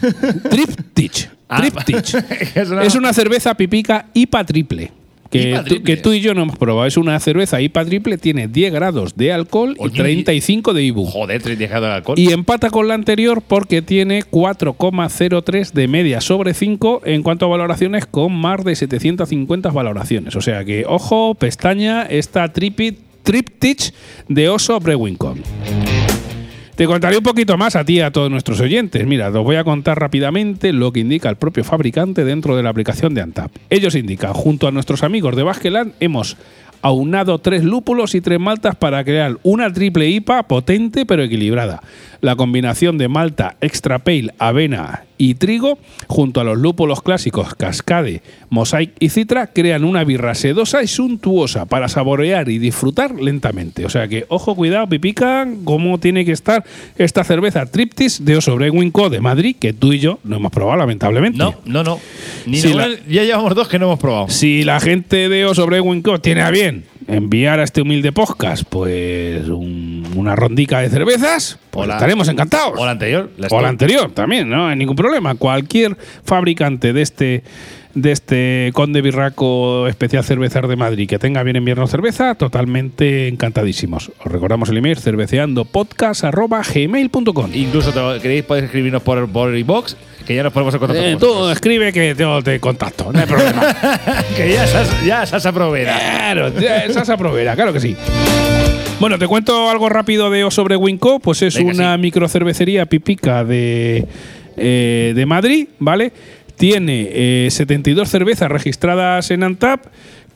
Triptych. 0.50 1.30
Ah. 1.56 1.58
Triptych. 1.62 2.56
Es 2.84 2.96
una- 2.96 3.13
cerveza 3.13 3.54
pipica 3.56 4.08
IPA 4.16 4.44
triple. 4.46 4.92
Que, 5.40 5.56
tú- 5.58 5.63
triple. 5.63 5.84
que 5.96 6.02
tú 6.02 6.13
y 6.13 6.20
yo 6.22 6.34
no 6.34 6.44
hemos 6.44 6.58
probado. 6.58 6.86
Es 6.88 6.98
una 6.98 7.20
cerveza 7.20 7.60
IPA 7.62 7.86
triple, 7.86 8.18
tiene 8.18 8.48
10 8.48 8.72
grados 8.74 9.16
de 9.16 9.34
alcohol 9.34 9.75
y 9.80 9.84
Oye, 9.84 9.98
35 9.98 10.74
de 10.74 10.84
IBU. 10.84 11.06
Joder, 11.08 11.42
30 11.42 11.68
grados 11.68 11.90
de 11.90 11.94
alcohol. 11.96 12.20
Y 12.20 12.32
empata 12.32 12.70
con 12.70 12.88
la 12.88 12.94
anterior 12.94 13.42
porque 13.46 13.82
tiene 13.82 14.24
4,03 14.24 15.72
de 15.74 15.88
media 15.88 16.22
sobre 16.22 16.54
5 16.54 17.02
en 17.06 17.24
cuanto 17.24 17.46
a 17.46 17.50
valoraciones 17.50 18.06
con 18.06 18.34
más 18.34 18.63
de 18.63 18.75
750 18.75 19.70
valoraciones. 19.72 20.36
O 20.36 20.42
sea 20.42 20.63
que, 20.66 20.86
ojo, 20.88 21.36
pestaña, 21.36 22.04
esta 22.04 22.52
tripi- 22.54 22.96
Triptych 23.24 23.94
de 24.28 24.50
Oso 24.50 24.80
Brewing. 24.82 25.18
Te 26.75 26.88
contaré 26.88 27.18
un 27.18 27.24
poquito 27.24 27.56
más 27.56 27.75
a 27.75 27.86
ti 27.86 27.98
y 27.98 28.00
a 28.01 28.10
todos 28.10 28.32
nuestros 28.32 28.60
oyentes. 28.60 29.06
Mira, 29.06 29.30
os 29.30 29.44
voy 29.44 29.58
a 29.58 29.63
contar 29.63 30.00
rápidamente 30.00 30.74
lo 30.74 30.92
que 30.92 31.01
indica 31.01 31.30
el 31.30 31.36
propio 31.36 31.63
fabricante 31.63 32.24
dentro 32.25 32.56
de 32.56 32.63
la 32.63 32.72
aplicación 32.72 33.13
de 33.13 33.22
Antap. 33.22 33.51
Ellos 33.70 33.94
indican, 33.94 34.34
junto 34.34 34.68
a 34.68 34.72
nuestros 34.72 35.03
amigos 35.03 35.36
de 35.36 35.44
Baskeland, 35.44 35.94
hemos 36.00 36.36
aunado 36.82 37.38
tres 37.38 37.63
lúpulos 37.63 38.15
y 38.15 38.22
tres 38.22 38.39
maltas 38.39 38.75
para 38.75 39.03
crear 39.03 39.38
una 39.44 39.72
triple 39.72 40.10
IPA 40.10 40.48
potente 40.48 41.06
pero 41.06 41.22
equilibrada. 41.22 41.82
La 42.24 42.38
combinación 42.38 42.98
de 42.98 43.10
malta 43.10 43.58
extra 43.60 44.00
pale, 44.00 44.34
avena 44.39 45.03
y 45.18 45.36
trigo, 45.36 45.77
junto 46.08 46.39
a 46.39 46.46
los 46.46 46.58
lúpulos 46.58 47.01
clásicos 47.01 47.53
Cascade, 47.56 48.22
Mosaic 48.50 48.92
y 48.98 49.10
Citra, 49.10 49.48
crean 49.48 49.84
una 49.84 50.06
birra 50.06 50.34
sedosa 50.34 50.82
y 50.84 50.88
suntuosa 50.88 51.65
para 51.65 51.89
saborear 51.89 52.48
y 52.48 52.60
disfrutar 52.60 53.13
lentamente. 53.20 53.86
O 53.86 53.89
sea 53.89 54.08
que, 54.08 54.25
ojo, 54.30 54.56
cuidado, 54.56 54.88
pipica, 54.88 55.46
cómo 55.65 56.00
tiene 56.00 56.24
que 56.24 56.32
estar 56.32 56.63
esta 56.98 57.25
cerveza 57.25 57.65
Triptis 57.65 58.24
de 58.24 58.38
Oso 58.38 58.56
Brewing 58.56 58.92
Co. 58.92 59.10
de 59.10 59.20
Madrid, 59.20 59.58
que 59.60 59.74
tú 59.74 59.92
y 59.92 60.00
yo 60.00 60.20
no 60.24 60.38
hemos 60.38 60.51
probado, 60.53 60.77
lamentablemente. 60.80 61.38
No, 61.38 61.56
no, 61.65 61.84
no. 61.84 62.00
Ni 62.46 62.62
ninguna- 62.62 62.88
la- 62.88 62.96
Ya 63.10 63.24
llevamos 63.25 63.53
dos 63.53 63.68
que 63.68 63.80
no 63.80 63.88
hemos 63.88 64.00
probado. 64.00 64.30
Si 64.30 64.63
la 64.63 64.80
gente 64.80 65.27
de 65.27 65.44
Oso 65.46 65.65
Brewing 65.65 66.01
Co. 66.01 66.22
tiene 66.22 66.42
a 66.42 66.51
bien 66.51 66.86
enviar 67.07 67.60
a 67.60 67.63
este 67.63 67.81
humilde 67.81 68.12
podcast 68.12 68.63
pues 68.69 69.48
un- 69.50 70.03
una 70.15 70.36
rondica 70.36 70.79
de 70.79 70.89
cervezas, 70.89 71.57
pues 71.72 71.89
estaremos 71.89 72.27
encantados. 72.27 72.74
O 72.79 72.86
la 72.86 72.91
anterior. 72.91 73.29
la 73.38 73.48
O 73.51 73.62
la 73.62 73.69
anterior 73.69 74.12
también, 74.12 74.50
no 74.50 74.67
hay 74.67 74.75
ningún 74.75 74.95
problema. 74.95 75.36
Cualquier 75.36 75.98
fabricante 76.24 76.93
de 76.93 77.01
este 77.01 77.43
de 77.96 78.12
este 78.12 78.72
Conde 78.74 79.02
Birraco 79.02 79.88
especial 79.88 80.24
cervezar 80.24 80.68
de 80.68 80.76
Madrid. 80.76 81.08
Que 81.08 81.20
tenga 81.20 81.44
bien 81.44 81.56
invierno 81.58 81.86
cerveza, 81.88 82.34
totalmente 82.36 83.28
encantadísimos. 83.28 84.12
Os 84.24 84.32
recordamos 84.32 84.70
el 84.70 84.78
email 84.78 84.98
cerveceandopodcast.gmail.com 84.98 87.50
Incluso 87.54 87.92
te- 87.92 88.20
queréis 88.22 88.44
podéis 88.44 88.66
escribirnos 88.66 89.02
por, 89.04 89.28
por 89.30 89.56
inbox, 89.56 89.96
que 90.26 90.36
ya 90.36 90.44
nos 90.44 90.54
ponemos 90.54 90.74
en 90.74 90.80
contacto 90.80 91.04
Eh, 91.04 91.12
con 91.12 91.20
tú 91.20 91.50
escribe 91.50 91.92
que 91.94 92.16
yo 92.18 92.42
te 92.42 92.60
contacto, 92.60 93.12
no 93.12 93.20
hay 93.20 93.26
problema. 93.26 93.76
que 94.36 94.54
ya 94.54 94.66
Sasa, 94.68 95.06
ya 95.06 95.26
Sasa 95.26 95.52
Provera. 95.52 95.98
Claro, 95.98 96.52
ya, 96.60 97.14
aprovera, 97.14 97.56
claro 97.56 97.74
que 97.74 97.80
sí. 97.80 97.96
Bueno, 99.00 99.18
te 99.20 99.28
cuento 99.28 99.70
algo 99.70 99.90
rápido 99.90 100.30
de 100.30 100.44
O 100.46 100.52
sobre 100.52 100.76
Winco. 100.78 101.20
Pues 101.20 101.42
es 101.42 101.56
Venga, 101.58 101.74
una 101.74 101.96
sí. 101.96 102.02
microcervecería 102.02 102.86
pipica 102.86 103.44
de, 103.44 104.06
eh, 104.56 105.12
de 105.16 105.26
Madrid, 105.26 105.68
¿vale? 105.80 106.14
Tiene 106.63 107.10
eh, 107.12 107.50
72 107.51 108.08
cervezas 108.08 108.50
registradas 108.50 109.32
en 109.32 109.43
Antap 109.43 109.88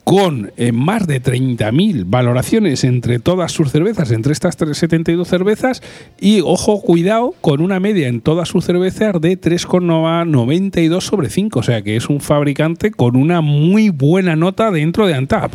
con 0.04 0.52
eh, 0.58 0.74
más 0.74 1.08
de 1.08 1.24
30.000 1.24 2.04
valoraciones 2.06 2.84
entre 2.84 3.20
todas 3.20 3.54
sus 3.54 3.72
cervezas, 3.72 4.12
entre 4.12 4.34
estas 4.34 4.58
tres- 4.58 4.78
72 4.78 5.26
cervezas, 5.26 5.82
y 6.20 6.42
ojo, 6.42 6.82
cuidado, 6.82 7.34
con 7.40 7.62
una 7.62 7.80
media 7.80 8.10
en 8.10 8.20
todas 8.20 8.50
sus 8.50 8.66
cervezas 8.66 9.22
de 9.22 9.40
3,92 9.40 11.00
sobre 11.00 11.30
5, 11.30 11.60
o 11.60 11.64
sea 11.64 11.82
que 11.82 11.96
es 11.96 12.10
un 12.10 12.20
fabricante 12.20 12.92
con 12.92 13.16
una 13.16 13.40
muy 13.40 13.88
buena 13.88 14.36
nota 14.36 14.70
dentro 14.70 15.08
de 15.08 15.14
Antap. 15.14 15.54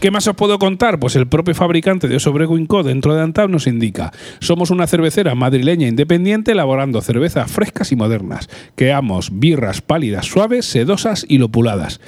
¿Qué 0.00 0.10
más 0.10 0.26
os 0.26 0.34
puedo 0.34 0.58
contar? 0.58 0.98
Pues 0.98 1.14
el 1.14 1.28
propio 1.28 1.54
fabricante 1.54 2.08
de 2.08 2.16
Osobreguin 2.16 2.64
Co. 2.64 2.82
dentro 2.82 3.14
de 3.14 3.20
Antap 3.20 3.50
nos 3.50 3.66
indica: 3.66 4.12
somos 4.38 4.70
una 4.70 4.86
cervecera 4.86 5.34
madrileña 5.34 5.88
independiente 5.88 6.52
elaborando 6.52 7.02
cervezas 7.02 7.50
frescas 7.50 7.92
y 7.92 7.96
modernas. 7.96 8.48
Creamos 8.76 9.28
birras 9.30 9.82
pálidas, 9.82 10.24
suaves, 10.24 10.64
sedosas 10.64 11.26
y 11.28 11.36
lopuladas. 11.36 12.00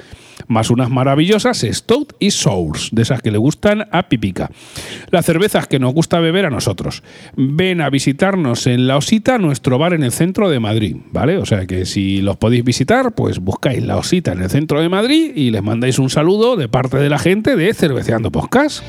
Más 0.47 0.69
unas 0.69 0.89
maravillosas 0.89 1.65
Stout 1.69 2.13
y 2.19 2.31
Sours, 2.31 2.89
de 2.91 3.01
esas 3.01 3.21
que 3.21 3.31
le 3.31 3.37
gustan 3.37 3.87
a 3.91 4.09
Pipica. 4.09 4.49
Las 5.09 5.25
cervezas 5.25 5.67
que 5.67 5.79
nos 5.79 5.93
gusta 5.93 6.19
beber 6.19 6.45
a 6.45 6.49
nosotros. 6.49 7.03
Ven 7.35 7.81
a 7.81 7.89
visitarnos 7.89 8.67
en 8.67 8.87
La 8.87 8.97
Osita, 8.97 9.37
nuestro 9.37 9.77
bar 9.77 9.93
en 9.93 10.03
el 10.03 10.11
centro 10.11 10.49
de 10.49 10.59
Madrid, 10.59 10.97
¿vale? 11.11 11.37
O 11.37 11.45
sea 11.45 11.65
que 11.65 11.85
si 11.85 12.21
los 12.21 12.37
podéis 12.37 12.63
visitar, 12.63 13.13
pues 13.13 13.39
buscáis 13.39 13.83
La 13.83 13.97
Osita 13.97 14.33
en 14.33 14.41
el 14.41 14.49
centro 14.49 14.81
de 14.81 14.89
Madrid 14.89 15.31
y 15.35 15.51
les 15.51 15.63
mandáis 15.63 15.99
un 15.99 16.09
saludo 16.09 16.55
de 16.55 16.67
parte 16.69 16.97
de 16.97 17.09
la 17.09 17.19
gente 17.19 17.55
de 17.55 17.73
Cerveceando 17.73 18.31
Podcast. 18.31 18.83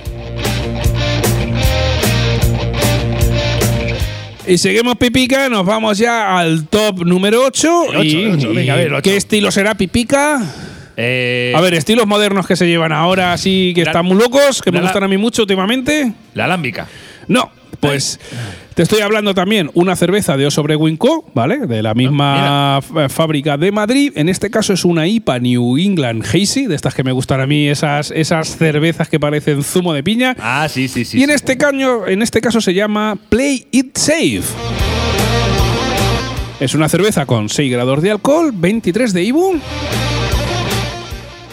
Y 4.46 4.58
seguimos 4.58 4.96
Pipica, 4.96 5.48
nos 5.48 5.64
vamos 5.64 5.96
ya 5.96 6.38
al 6.38 6.66
top 6.66 7.06
número 7.06 7.46
8. 7.46 7.84
El 7.92 7.96
ocho, 7.96 8.18
el 8.18 8.30
ocho, 8.32 8.54
venga, 8.54 8.74
a 8.74 8.76
ver. 8.76 8.92
¿Qué 9.02 9.16
estilo 9.16 9.50
será 9.50 9.74
Pipica? 9.74 10.42
Eh, 10.96 11.52
A 11.56 11.60
ver, 11.60 11.74
estilos 11.74 12.06
modernos 12.06 12.46
que 12.46 12.56
se 12.56 12.66
llevan 12.68 12.92
ahora, 12.92 13.32
así 13.32 13.72
que 13.74 13.82
La- 13.84 13.90
están 13.90 14.06
muy 14.06 14.16
locos, 14.16 14.62
que 14.62 14.70
me 14.70 14.78
la- 14.78 14.84
gustan 14.84 15.02
a 15.04 15.08
mí 15.08 15.16
mucho 15.16 15.42
últimamente. 15.42 16.12
la 16.34 16.44
alámbica. 16.44 16.86
No, 17.26 17.50
pues 17.80 18.20
te 18.74 18.82
estoy 18.82 19.00
hablando 19.00 19.34
también 19.34 19.70
una 19.74 19.96
cerveza 19.96 20.36
de 20.36 20.46
Osobreguin 20.46 20.82
Winco, 20.84 21.24
¿vale? 21.34 21.66
De 21.66 21.82
la 21.82 21.94
misma 21.94 22.80
f- 22.82 23.08
fábrica 23.08 23.56
de 23.56 23.72
Madrid. 23.72 24.12
En 24.14 24.28
este 24.28 24.50
caso 24.50 24.72
es 24.72 24.84
una 24.84 25.06
IPA 25.06 25.38
New 25.40 25.78
England 25.78 26.24
Hazy, 26.24 26.66
de 26.66 26.74
estas 26.74 26.94
que 26.94 27.02
me 27.02 27.12
gustan 27.12 27.40
a 27.40 27.46
mí, 27.46 27.66
esas, 27.68 28.10
esas 28.10 28.56
cervezas 28.56 29.08
que 29.08 29.18
parecen 29.20 29.62
zumo 29.62 29.92
de 29.92 30.02
piña. 30.02 30.36
Ah, 30.40 30.66
sí, 30.70 30.86
sí, 30.88 31.04
sí. 31.04 31.18
y 31.18 31.22
en 31.22 31.28
sí. 31.30 31.34
este, 31.34 31.56
caño, 31.56 32.06
en 32.06 32.22
este 32.22 32.40
caso 32.40 32.60
se 32.60 32.72
llama 32.74 33.16
Play 33.28 33.66
It 33.70 33.96
Safe. 33.96 34.42
Es 36.60 36.74
una 36.74 36.88
cerveza 36.88 37.26
con 37.26 37.48
6 37.48 37.70
grados 37.70 38.00
de 38.02 38.10
alcohol, 38.10 38.50
23 38.54 39.12
de 39.12 39.22
IBU. 39.24 39.60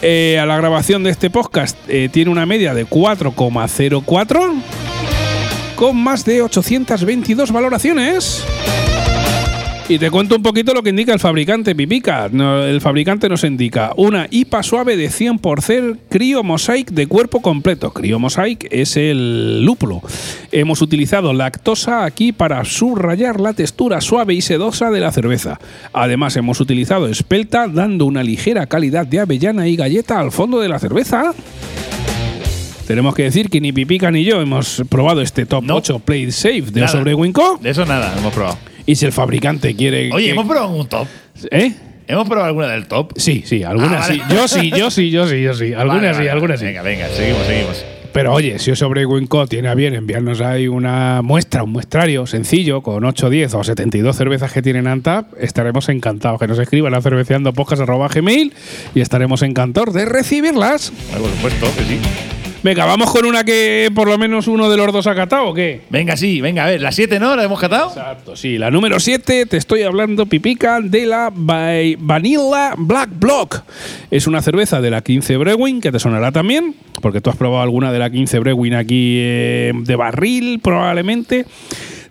Eh, 0.04 0.36
a 0.40 0.46
la 0.46 0.56
grabación 0.56 1.04
de 1.04 1.10
este 1.10 1.30
podcast 1.30 1.78
eh, 1.86 2.08
tiene 2.10 2.28
una 2.32 2.44
media 2.44 2.74
de 2.74 2.84
4,04 2.84 4.62
con 5.76 5.96
más 5.96 6.24
de 6.24 6.42
822 6.42 7.52
valoraciones. 7.52 8.44
Y 9.92 9.98
te 9.98 10.10
cuento 10.10 10.36
un 10.36 10.42
poquito 10.42 10.72
lo 10.72 10.82
que 10.82 10.88
indica 10.88 11.12
el 11.12 11.20
fabricante 11.20 11.74
Pipica. 11.74 12.30
No, 12.32 12.64
el 12.64 12.80
fabricante 12.80 13.28
nos 13.28 13.44
indica 13.44 13.92
una 13.98 14.26
IPA 14.30 14.62
suave 14.62 14.96
de 14.96 15.10
100% 15.10 15.98
Cryo 16.08 16.42
Mosaic 16.42 16.90
de 16.92 17.06
cuerpo 17.06 17.42
completo. 17.42 17.92
Cryo 17.92 18.18
Mosaic 18.18 18.68
es 18.70 18.96
el 18.96 19.62
lúpulo. 19.66 20.00
Hemos 20.50 20.80
utilizado 20.80 21.34
lactosa 21.34 22.06
aquí 22.06 22.32
para 22.32 22.64
subrayar 22.64 23.38
la 23.38 23.52
textura 23.52 24.00
suave 24.00 24.32
y 24.32 24.40
sedosa 24.40 24.90
de 24.90 25.00
la 25.00 25.12
cerveza. 25.12 25.60
Además 25.92 26.36
hemos 26.38 26.58
utilizado 26.60 27.06
espelta 27.06 27.68
dando 27.68 28.06
una 28.06 28.22
ligera 28.22 28.64
calidad 28.68 29.06
de 29.06 29.20
avellana 29.20 29.68
y 29.68 29.76
galleta 29.76 30.18
al 30.18 30.32
fondo 30.32 30.58
de 30.58 30.70
la 30.70 30.78
cerveza. 30.78 31.34
Tenemos 32.86 33.14
que 33.14 33.24
decir 33.24 33.50
que 33.50 33.60
ni 33.60 33.74
Pipica 33.74 34.10
ni 34.10 34.24
yo 34.24 34.40
hemos 34.40 34.84
probado 34.88 35.20
este 35.20 35.44
top 35.44 35.64
No. 35.64 35.76
8 35.76 35.98
Play 35.98 36.32
Safe 36.32 36.62
de 36.62 36.80
Nada. 36.80 36.92
sobre 36.92 37.12
Winco. 37.12 37.58
De 37.60 37.68
eso 37.68 37.84
nada, 37.84 38.14
hemos 38.16 38.32
probado. 38.32 38.56
Y 38.86 38.94
si 38.96 39.06
el 39.06 39.12
fabricante 39.12 39.74
quiere. 39.76 40.10
Oye, 40.12 40.26
que- 40.26 40.30
¿hemos 40.32 40.46
probado 40.46 40.70
un 40.70 40.86
top? 40.88 41.06
¿Eh? 41.50 41.72
¿Hemos 42.08 42.26
probado 42.26 42.48
alguna 42.48 42.68
del 42.68 42.86
top? 42.86 43.12
Sí, 43.16 43.42
sí, 43.46 43.62
algunas 43.62 43.92
Ah, 43.92 43.98
vale. 44.08 44.14
sí. 44.14 44.34
Yo 44.34 44.48
sí, 44.48 44.70
yo 44.70 44.90
sí, 44.90 45.10
yo 45.10 45.26
sí, 45.28 45.42
yo 45.42 45.54
sí. 45.54 45.72
Algunas 45.76 46.02
Vale, 46.02 46.08
sí, 46.14 46.18
vale, 46.18 46.30
algunas 46.30 46.60
sí. 46.60 46.66
Venga, 46.66 46.82
venga, 46.82 47.08
seguimos, 47.08 47.46
seguimos. 47.46 47.84
Pero 48.12 48.34
oye, 48.34 48.58
si 48.58 48.76
sobre 48.76 49.06
Winco 49.06 49.46
tiene 49.46 49.68
a 49.68 49.74
bien 49.74 49.94
enviarnos 49.94 50.42
ahí 50.42 50.68
una 50.68 51.22
muestra, 51.22 51.62
un 51.62 51.70
muestrario 51.72 52.26
sencillo 52.26 52.82
con 52.82 53.02
8, 53.04 53.30
10 53.30 53.54
o 53.54 53.64
72 53.64 54.14
cervezas 54.14 54.52
que 54.52 54.60
tienen 54.60 54.86
Antap, 54.86 55.28
estaremos 55.40 55.88
encantados 55.88 56.38
que 56.38 56.46
nos 56.46 56.58
escriban 56.58 56.92
a 56.92 57.00
cerveceandopodcast.gmail 57.00 58.52
y 58.94 59.00
estaremos 59.00 59.40
encantados 59.40 59.94
de 59.94 60.04
recibirlas. 60.04 60.92
Ah, 61.14 61.18
Por 61.18 61.30
supuesto 61.30 61.66
que 61.78 61.84
sí. 61.84 61.98
Venga, 62.62 62.84
vamos 62.84 63.10
con 63.10 63.24
una 63.24 63.42
que 63.42 63.90
por 63.92 64.06
lo 64.06 64.16
menos 64.18 64.46
uno 64.46 64.70
de 64.70 64.76
los 64.76 64.92
dos 64.92 65.08
ha 65.08 65.16
catado, 65.16 65.48
¿o 65.48 65.54
qué? 65.54 65.80
Venga, 65.90 66.16
sí, 66.16 66.40
venga, 66.40 66.64
a 66.64 66.68
ver, 66.68 66.80
¿la 66.80 66.92
7 66.92 67.18
no? 67.18 67.34
¿La 67.34 67.42
hemos 67.42 67.58
catado? 67.58 67.88
Exacto, 67.88 68.36
sí. 68.36 68.56
La 68.56 68.70
número 68.70 69.00
7, 69.00 69.46
te 69.46 69.56
estoy 69.56 69.82
hablando, 69.82 70.26
Pipica, 70.26 70.80
de 70.80 71.04
la 71.04 71.32
Vanilla 71.34 72.74
Black 72.76 73.10
Block. 73.18 73.62
Es 74.12 74.28
una 74.28 74.42
cerveza 74.42 74.80
de 74.80 74.90
la 74.90 75.00
15 75.02 75.38
Brewing, 75.38 75.80
que 75.80 75.90
te 75.90 75.98
sonará 75.98 76.30
también, 76.30 76.76
porque 77.00 77.20
tú 77.20 77.30
has 77.30 77.36
probado 77.36 77.64
alguna 77.64 77.90
de 77.90 77.98
la 77.98 78.10
15 78.10 78.38
Brewing 78.38 78.74
aquí 78.74 79.16
eh, 79.18 79.72
de 79.74 79.96
barril, 79.96 80.60
probablemente. 80.60 81.46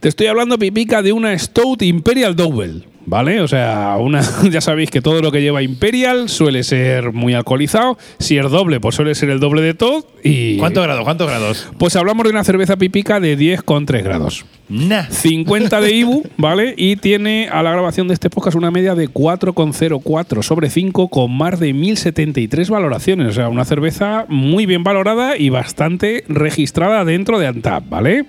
Te 0.02 0.10
estoy 0.10 0.28
hablando, 0.28 0.60
Pipica, 0.60 1.02
de 1.02 1.14
una 1.14 1.38
Stout 1.40 1.82
Imperial 1.84 2.36
Double. 2.36 2.91
¿Vale? 3.12 3.42
O 3.42 3.48
sea, 3.50 3.98
una, 4.00 4.22
ya 4.50 4.62
sabéis 4.62 4.90
que 4.90 5.02
todo 5.02 5.22
lo 5.22 5.34
que 5.34 5.42
lleva 5.42 5.62
Imperial 5.62 6.30
suele 6.30 6.64
ser 6.64 7.12
muy 7.12 7.34
alcoholizado. 7.34 7.98
Si 8.20 8.38
es 8.38 8.50
doble, 8.50 8.80
pues 8.80 8.96
suele 8.96 9.16
ser 9.16 9.30
el 9.32 9.42
doble 9.42 9.62
de 9.62 9.74
todo. 9.74 10.08
Y 10.24 10.56
¿Cuántos 10.60 10.82
grados? 10.82 11.04
¿Cuántos 11.04 11.28
grados? 11.28 11.68
Pues 11.78 11.98
hablamos 11.98 12.24
de 12.24 12.30
una 12.30 12.46
cerveza 12.46 12.78
pipica 12.78 13.20
de 13.20 13.38
10,3 13.38 14.02
grados. 14.02 14.46
Nah. 14.70 15.10
50 15.10 15.82
de 15.82 15.92
IBU, 15.92 16.24
¿vale? 16.38 16.74
Y 16.78 16.96
tiene 16.96 17.50
a 17.52 17.62
la 17.64 17.74
grabación 17.74 18.08
de 18.08 18.14
este 18.14 18.30
podcast 18.30 18.56
una 18.56 18.72
media 18.72 18.96
de 18.96 19.10
4,04 19.10 20.42
sobre 20.42 20.70
5 20.70 21.10
con 21.10 21.36
más 21.36 21.60
de 21.60 21.74
1073 21.74 22.70
valoraciones. 22.70 23.28
O 23.28 23.34
sea, 23.34 23.50
una 23.50 23.66
cerveza 23.66 24.26
muy 24.30 24.66
bien 24.66 24.86
valorada 24.86 25.36
y 25.36 25.50
bastante 25.50 26.24
registrada 26.30 27.04
dentro 27.04 27.40
de 27.40 27.48
Antap, 27.48 27.90
¿vale? 27.90 28.28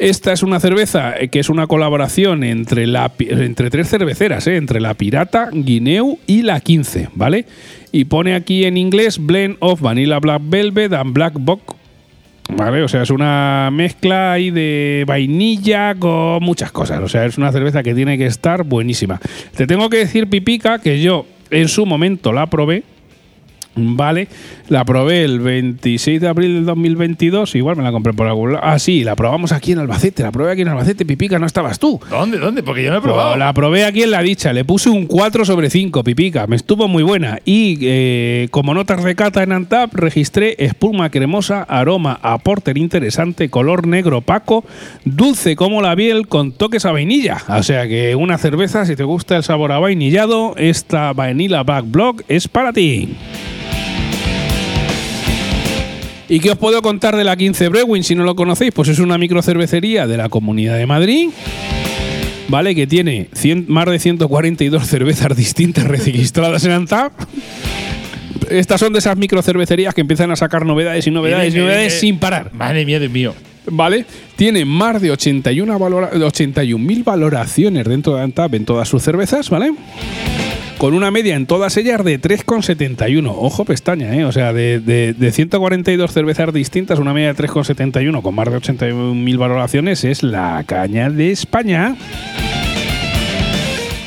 Esta 0.00 0.32
es 0.32 0.42
una 0.42 0.60
cerveza 0.60 1.14
eh, 1.14 1.28
que 1.28 1.40
es 1.40 1.50
una 1.50 1.66
colaboración 1.66 2.42
entre, 2.42 2.86
entre 3.18 3.68
tres 3.68 3.90
cerveceras, 3.90 4.46
¿eh? 4.46 4.56
entre 4.56 4.80
la 4.80 4.94
Pirata, 4.94 5.50
Guineu 5.52 6.18
y 6.26 6.40
la 6.40 6.58
15, 6.60 7.10
¿vale? 7.14 7.44
Y 7.92 8.06
pone 8.06 8.34
aquí 8.34 8.64
en 8.64 8.78
inglés 8.78 9.18
Blend 9.18 9.58
of 9.60 9.82
Vanilla 9.82 10.18
Black 10.18 10.40
Velvet 10.46 10.94
and 10.94 11.12
Black 11.12 11.34
Bock 11.38 11.76
Vale, 12.56 12.82
o 12.82 12.88
sea, 12.88 13.02
es 13.02 13.10
una 13.10 13.68
mezcla 13.70 14.32
ahí 14.32 14.50
de 14.50 15.04
vainilla 15.06 15.94
con 15.94 16.42
muchas 16.42 16.72
cosas. 16.72 17.00
O 17.00 17.08
sea, 17.08 17.26
es 17.26 17.38
una 17.38 17.52
cerveza 17.52 17.82
que 17.82 17.94
tiene 17.94 18.18
que 18.18 18.26
estar 18.26 18.64
buenísima. 18.64 19.20
Te 19.54 19.66
tengo 19.66 19.88
que 19.88 19.98
decir, 19.98 20.28
Pipica, 20.28 20.78
que 20.78 21.00
yo 21.00 21.26
en 21.50 21.68
su 21.68 21.86
momento 21.86 22.32
la 22.32 22.46
probé. 22.46 22.82
Vale, 23.76 24.26
la 24.68 24.84
probé 24.84 25.22
el 25.24 25.38
26 25.38 26.20
de 26.20 26.26
abril 26.28 26.54
del 26.56 26.64
2022. 26.66 27.54
Igual 27.54 27.76
me 27.76 27.84
la 27.84 27.92
compré 27.92 28.12
por 28.12 28.26
algún 28.26 28.52
lado. 28.54 28.64
Ah, 28.66 28.78
sí, 28.80 29.04
la 29.04 29.14
probamos 29.14 29.52
aquí 29.52 29.72
en 29.72 29.78
Albacete. 29.78 30.22
La 30.24 30.32
probé 30.32 30.52
aquí 30.52 30.62
en 30.62 30.68
Albacete, 30.68 31.06
Pipica, 31.06 31.38
no 31.38 31.46
estabas 31.46 31.78
tú. 31.78 32.00
¿Dónde? 32.10 32.38
¿Dónde? 32.38 32.62
Porque 32.64 32.82
yo 32.82 32.90
no 32.90 32.96
he 32.96 33.00
Pues 33.00 33.12
probado. 33.12 33.36
la 33.36 33.52
probé 33.54 33.84
aquí 33.84 34.02
en 34.02 34.10
la 34.10 34.22
dicha, 34.22 34.52
le 34.52 34.64
puse 34.64 34.90
un 34.90 35.06
4 35.06 35.44
sobre 35.44 35.70
5, 35.70 36.02
pipica, 36.02 36.46
me 36.48 36.56
estuvo 36.56 36.88
muy 36.88 37.04
buena. 37.04 37.38
Y 37.44 37.78
eh, 37.82 38.48
como 38.50 38.74
notas 38.74 39.04
de 39.04 39.14
cata 39.14 39.42
en 39.44 39.52
Antap, 39.52 39.94
registré 39.94 40.56
espuma 40.58 41.10
cremosa, 41.10 41.62
aroma 41.62 42.18
a 42.22 42.38
porter 42.38 42.76
interesante, 42.76 43.50
color 43.50 43.86
negro 43.86 44.18
opaco, 44.18 44.64
dulce 45.04 45.54
como 45.54 45.80
la 45.80 45.94
miel 45.94 46.26
con 46.26 46.52
toques 46.52 46.84
a 46.86 46.92
vainilla. 46.92 47.38
O 47.48 47.62
sea 47.62 47.86
que 47.86 48.16
una 48.16 48.36
cerveza, 48.36 48.84
si 48.84 48.96
te 48.96 49.04
gusta 49.04 49.36
el 49.36 49.44
sabor 49.44 49.70
a 49.72 49.78
vainillado, 49.78 50.54
esta 50.56 51.12
Vanilla 51.12 51.62
Black 51.62 51.84
Block 51.88 52.22
es 52.28 52.48
para 52.48 52.72
ti. 52.72 53.14
¿Y 56.30 56.38
qué 56.40 56.52
os 56.52 56.56
puedo 56.58 56.80
contar 56.80 57.16
de 57.16 57.24
la 57.24 57.36
15 57.36 57.68
Brewing 57.68 58.04
si 58.04 58.14
no 58.14 58.22
lo 58.24 58.34
conocéis? 58.36 58.72
Pues 58.72 58.88
es 58.88 58.98
una 59.00 59.18
microcervecería 59.18 60.06
de 60.06 60.16
la 60.16 60.28
Comunidad 60.28 60.76
de 60.78 60.86
Madrid 60.86 61.28
¿vale? 62.48 62.74
Que 62.74 62.86
tiene 62.86 63.28
100 63.32 63.66
más 63.68 63.86
de 63.86 63.98
142 63.98 64.86
cervezas 64.86 65.36
distintas 65.36 65.84
registradas 65.84 66.64
en 66.64 66.72
Antap. 66.72 67.12
Estas 68.48 68.80
son 68.80 68.92
de 68.92 68.98
esas 68.98 69.16
microcervecerías 69.16 69.94
que 69.94 70.00
empiezan 70.00 70.30
a 70.32 70.36
sacar 70.36 70.64
novedades 70.66 71.06
y 71.06 71.10
novedades 71.12 71.54
y 71.54 71.58
novedades 71.58 71.86
viene- 71.92 72.00
sin 72.00 72.18
parar. 72.18 72.52
Madre 72.52 72.84
mía, 72.84 72.98
Dios 72.98 73.12
mío. 73.12 73.34
¿Vale? 73.66 74.04
Tiene 74.34 74.64
más 74.64 75.00
de 75.00 75.12
81 75.12 75.78
valora- 75.78 76.10
81.000 76.12 77.04
valoraciones 77.04 77.84
dentro 77.86 78.16
de 78.16 78.22
Antap 78.22 78.52
en 78.54 78.64
todas 78.64 78.88
sus 78.88 79.00
cervezas, 79.02 79.48
¿vale? 79.50 79.72
Con 80.80 80.94
una 80.94 81.10
media 81.10 81.36
en 81.36 81.44
todas 81.44 81.76
ellas 81.76 82.02
de 82.02 82.18
3,71. 82.18 83.34
Ojo 83.36 83.66
pestaña, 83.66 84.14
¿eh? 84.16 84.24
O 84.24 84.32
sea, 84.32 84.54
de, 84.54 84.80
de- 84.80 85.12
de 85.12 85.30
142 85.30 86.10
cervezas 86.10 86.54
distintas, 86.54 86.98
una 86.98 87.12
media 87.12 87.34
de 87.34 87.44
3,71 87.44 88.22
con 88.22 88.34
más 88.34 88.50
de 88.50 88.56
81.000 88.56 89.36
valoraciones 89.38 90.04
es 90.04 90.22
la 90.22 90.64
caña 90.66 91.10
de 91.10 91.32
España. 91.32 91.96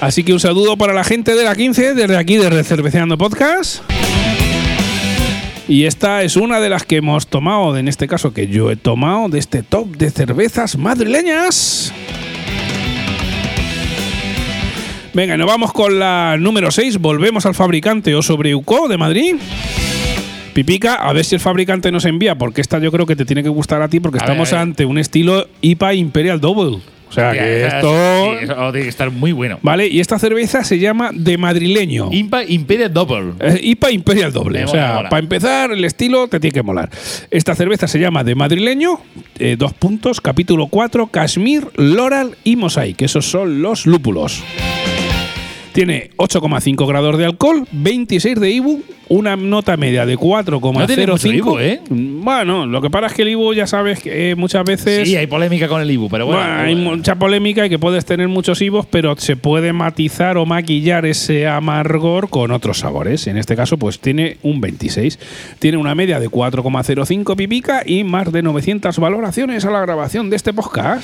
Así 0.02 0.24
que 0.24 0.34
un 0.34 0.40
saludo 0.40 0.76
para 0.76 0.94
la 0.94 1.04
gente 1.04 1.36
de 1.36 1.44
la 1.44 1.56
15, 1.56 1.94
desde 1.94 2.18
aquí, 2.18 2.38
desde 2.38 2.64
Cerveceando 2.64 3.20
Podcast. 3.20 3.84
Y 5.68 5.86
esta 5.86 6.24
es 6.24 6.36
una 6.36 6.60
de 6.60 6.70
las 6.70 6.84
que 6.86 6.98
hemos 6.98 7.28
tomado, 7.28 7.78
en 7.78 7.88
este 7.88 8.08
caso 8.08 8.34
que 8.34 8.48
yo 8.48 8.72
he 8.72 8.76
tomado, 8.76 9.30
de 9.30 9.38
este 9.38 9.62
top 9.62 9.96
de 9.96 10.10
cervezas 10.10 10.76
madrileñas. 10.76 11.94
Venga, 15.14 15.38
nos 15.38 15.48
vamos 15.48 15.72
con 15.74 16.00
la 16.00 16.38
número 16.40 16.72
6. 16.72 16.98
Volvemos 16.98 17.46
al 17.46 17.54
fabricante 17.54 18.16
Oso 18.16 18.36
Breuco 18.36 18.88
de 18.88 18.98
Madrid. 18.98 19.36
Pipica, 20.54 20.96
a 20.96 21.14
ver 21.14 21.24
si 21.26 21.36
el 21.36 21.42
fabricante 21.42 21.92
nos 21.92 22.06
envía, 22.06 22.36
porque 22.36 22.62
esta 22.62 22.80
yo 22.80 22.92
creo 22.92 23.06
que 23.06 23.16
te 23.16 23.26
tiene 23.26 23.42
que 23.44 23.50
gustar 23.50 23.82
a 23.82 23.88
ti, 23.90 24.00
porque 24.00 24.20
A 24.20 24.22
estamos 24.22 24.52
ver. 24.52 24.60
ante 24.60 24.86
un 24.86 24.98
estilo 24.98 25.48
IPA 25.62 25.94
Imperial 25.96 26.40
Double. 26.40 26.80
O 27.10 27.12
sea, 27.16 27.32
que 27.32 27.68
esto. 27.68 27.90
sí, 28.40 28.44
eso 28.46 28.56
tiene 28.72 28.84
que 28.84 28.90
estar 28.90 29.12
muy 29.12 29.32
bueno. 29.34 29.60
Vale, 29.62 29.88
y 29.88 30.00
esta 30.00 30.18
cerveza 30.18 30.64
se 30.64 30.80
llama 30.80 31.12
de 31.14 31.38
madrileño. 31.38 32.10
Impa 32.12 32.44
Imperial 32.44 32.92
Double. 32.92 33.34
Eh, 33.40 33.60
IPA 33.62 33.92
Imperial 33.92 34.34
Doble. 34.34 34.60
Me 34.60 34.66
o 34.66 34.68
sea, 34.68 34.94
mola. 34.96 35.10
para 35.10 35.20
empezar, 35.22 35.72
el 35.72 35.86
estilo 35.86 36.28
te 36.28 36.40
tiene 36.40 36.54
que 36.56 36.64
molar. 36.64 36.90
Esta 37.30 37.54
cerveza 37.54 37.88
se 37.88 38.00
llama 38.00 38.24
de 38.24 38.34
madrileño, 38.34 39.00
eh, 39.38 39.56
dos 39.60 39.74
puntos, 39.74 40.22
capítulo 40.22 40.66
4, 40.68 41.06
Kashmir, 41.08 41.68
Loral 41.76 42.36
y 42.44 42.56
Mosaic. 42.56 43.04
Esos 43.04 43.26
son 43.26 43.62
los 43.62 43.86
lúpulos. 43.86 44.44
Tiene 45.74 46.12
8,5 46.18 46.88
grados 46.88 47.18
de 47.18 47.26
alcohol, 47.26 47.68
26 47.72 48.40
de 48.40 48.52
IBU, 48.52 48.84
una 49.10 49.36
nota 49.36 49.76
media 49.76 50.06
de 50.06 50.16
4,05. 50.18 51.46
No 51.46 51.60
¿eh? 51.60 51.82
Bueno, 51.90 52.68
lo 52.68 52.80
que 52.80 52.92
pasa 52.92 53.08
es 53.08 53.14
que 53.14 53.24
el 53.24 53.30
IBU 53.30 53.56
ya 53.56 53.66
sabes 53.66 54.00
que 54.00 54.32
eh, 54.32 54.36
muchas 54.36 54.64
veces 54.66 55.08
Sí, 55.08 55.16
hay 55.16 55.26
polémica 55.26 55.68
con 55.68 55.82
el 55.82 55.90
Ibu, 55.90 56.10
pero 56.10 56.28
bueno. 56.28 56.42
bueno, 56.42 56.56
hay 56.62 56.76
bueno. 56.76 56.98
mucha 56.98 57.16
polémica 57.16 57.66
y 57.66 57.70
que 57.70 57.80
puedes 57.80 58.06
tener 58.06 58.28
muchos 58.28 58.62
IVOs, 58.62 58.86
pero 58.86 59.16
se 59.18 59.36
puede 59.36 59.74
matizar 59.74 60.38
o 60.38 60.46
maquillar 60.46 61.08
ese 61.08 61.48
amargor 61.48 62.30
con 62.30 62.52
otros 62.52 62.78
sabores. 62.78 63.26
En 63.26 63.38
este 63.38 63.56
caso, 63.56 63.78
pues 63.78 64.00
tiene 64.00 64.38
un 64.44 64.62
26. 64.62 65.18
Tiene 65.58 65.78
una 65.78 65.96
media 65.96 66.20
de 66.20 66.30
4,05 66.30 67.36
pipica 67.36 67.82
y 67.84 68.04
más 68.04 68.32
de 68.32 68.44
900 68.44 69.00
valoraciones 69.00 69.66
a 69.66 69.72
la 69.72 69.82
grabación 69.82 70.30
de 70.30 70.36
este 70.36 70.54
podcast. 70.54 71.04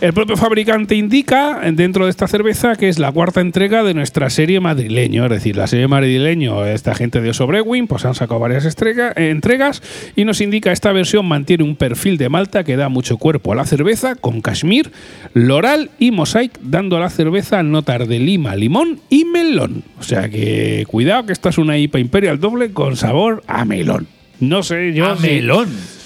El 0.00 0.12
propio 0.12 0.36
fabricante 0.36 0.94
indica 0.94 1.60
dentro 1.72 2.04
de 2.04 2.10
esta 2.10 2.28
cerveza 2.28 2.76
que 2.76 2.88
es 2.88 3.00
la 3.00 3.10
cuarta 3.10 3.40
entrega 3.40 3.82
de 3.82 3.94
nuestra 3.94 4.30
serie 4.30 4.60
madrileño, 4.60 5.24
es 5.24 5.30
decir, 5.30 5.56
la 5.56 5.66
serie 5.66 5.88
madrileño, 5.88 6.64
esta 6.66 6.94
gente 6.94 7.20
de 7.20 7.30
Oso 7.30 7.48
Brewing, 7.48 7.88
pues 7.88 8.04
han 8.04 8.14
sacado 8.14 8.38
varias 8.38 8.64
eh, 8.64 9.12
entregas 9.16 9.82
y 10.14 10.24
nos 10.24 10.40
indica 10.40 10.70
esta 10.70 10.92
versión 10.92 11.26
mantiene 11.26 11.64
un 11.64 11.74
perfil 11.74 12.16
de 12.16 12.28
malta 12.28 12.62
que 12.62 12.76
da 12.76 12.88
mucho 12.88 13.16
cuerpo 13.16 13.52
a 13.52 13.56
la 13.56 13.66
cerveza 13.66 14.14
con 14.14 14.40
cashmere, 14.40 14.90
loral 15.34 15.90
y 15.98 16.12
mosaic, 16.12 16.52
dando 16.62 16.96
a 16.96 17.00
la 17.00 17.10
cerveza 17.10 17.64
notas 17.64 18.06
de 18.06 18.20
lima, 18.20 18.54
limón 18.54 19.00
y 19.10 19.24
melón. 19.24 19.82
O 19.98 20.04
sea 20.04 20.28
que 20.28 20.84
cuidado 20.86 21.26
que 21.26 21.32
esta 21.32 21.48
es 21.48 21.58
una 21.58 21.76
IPA 21.76 21.98
Imperial 21.98 22.38
doble 22.38 22.72
con 22.72 22.96
sabor 22.96 23.42
a 23.48 23.64
melón. 23.64 24.06
No 24.38 24.62
sé, 24.62 24.94
yo 24.94 25.06
A 25.06 25.16
melón. 25.16 25.97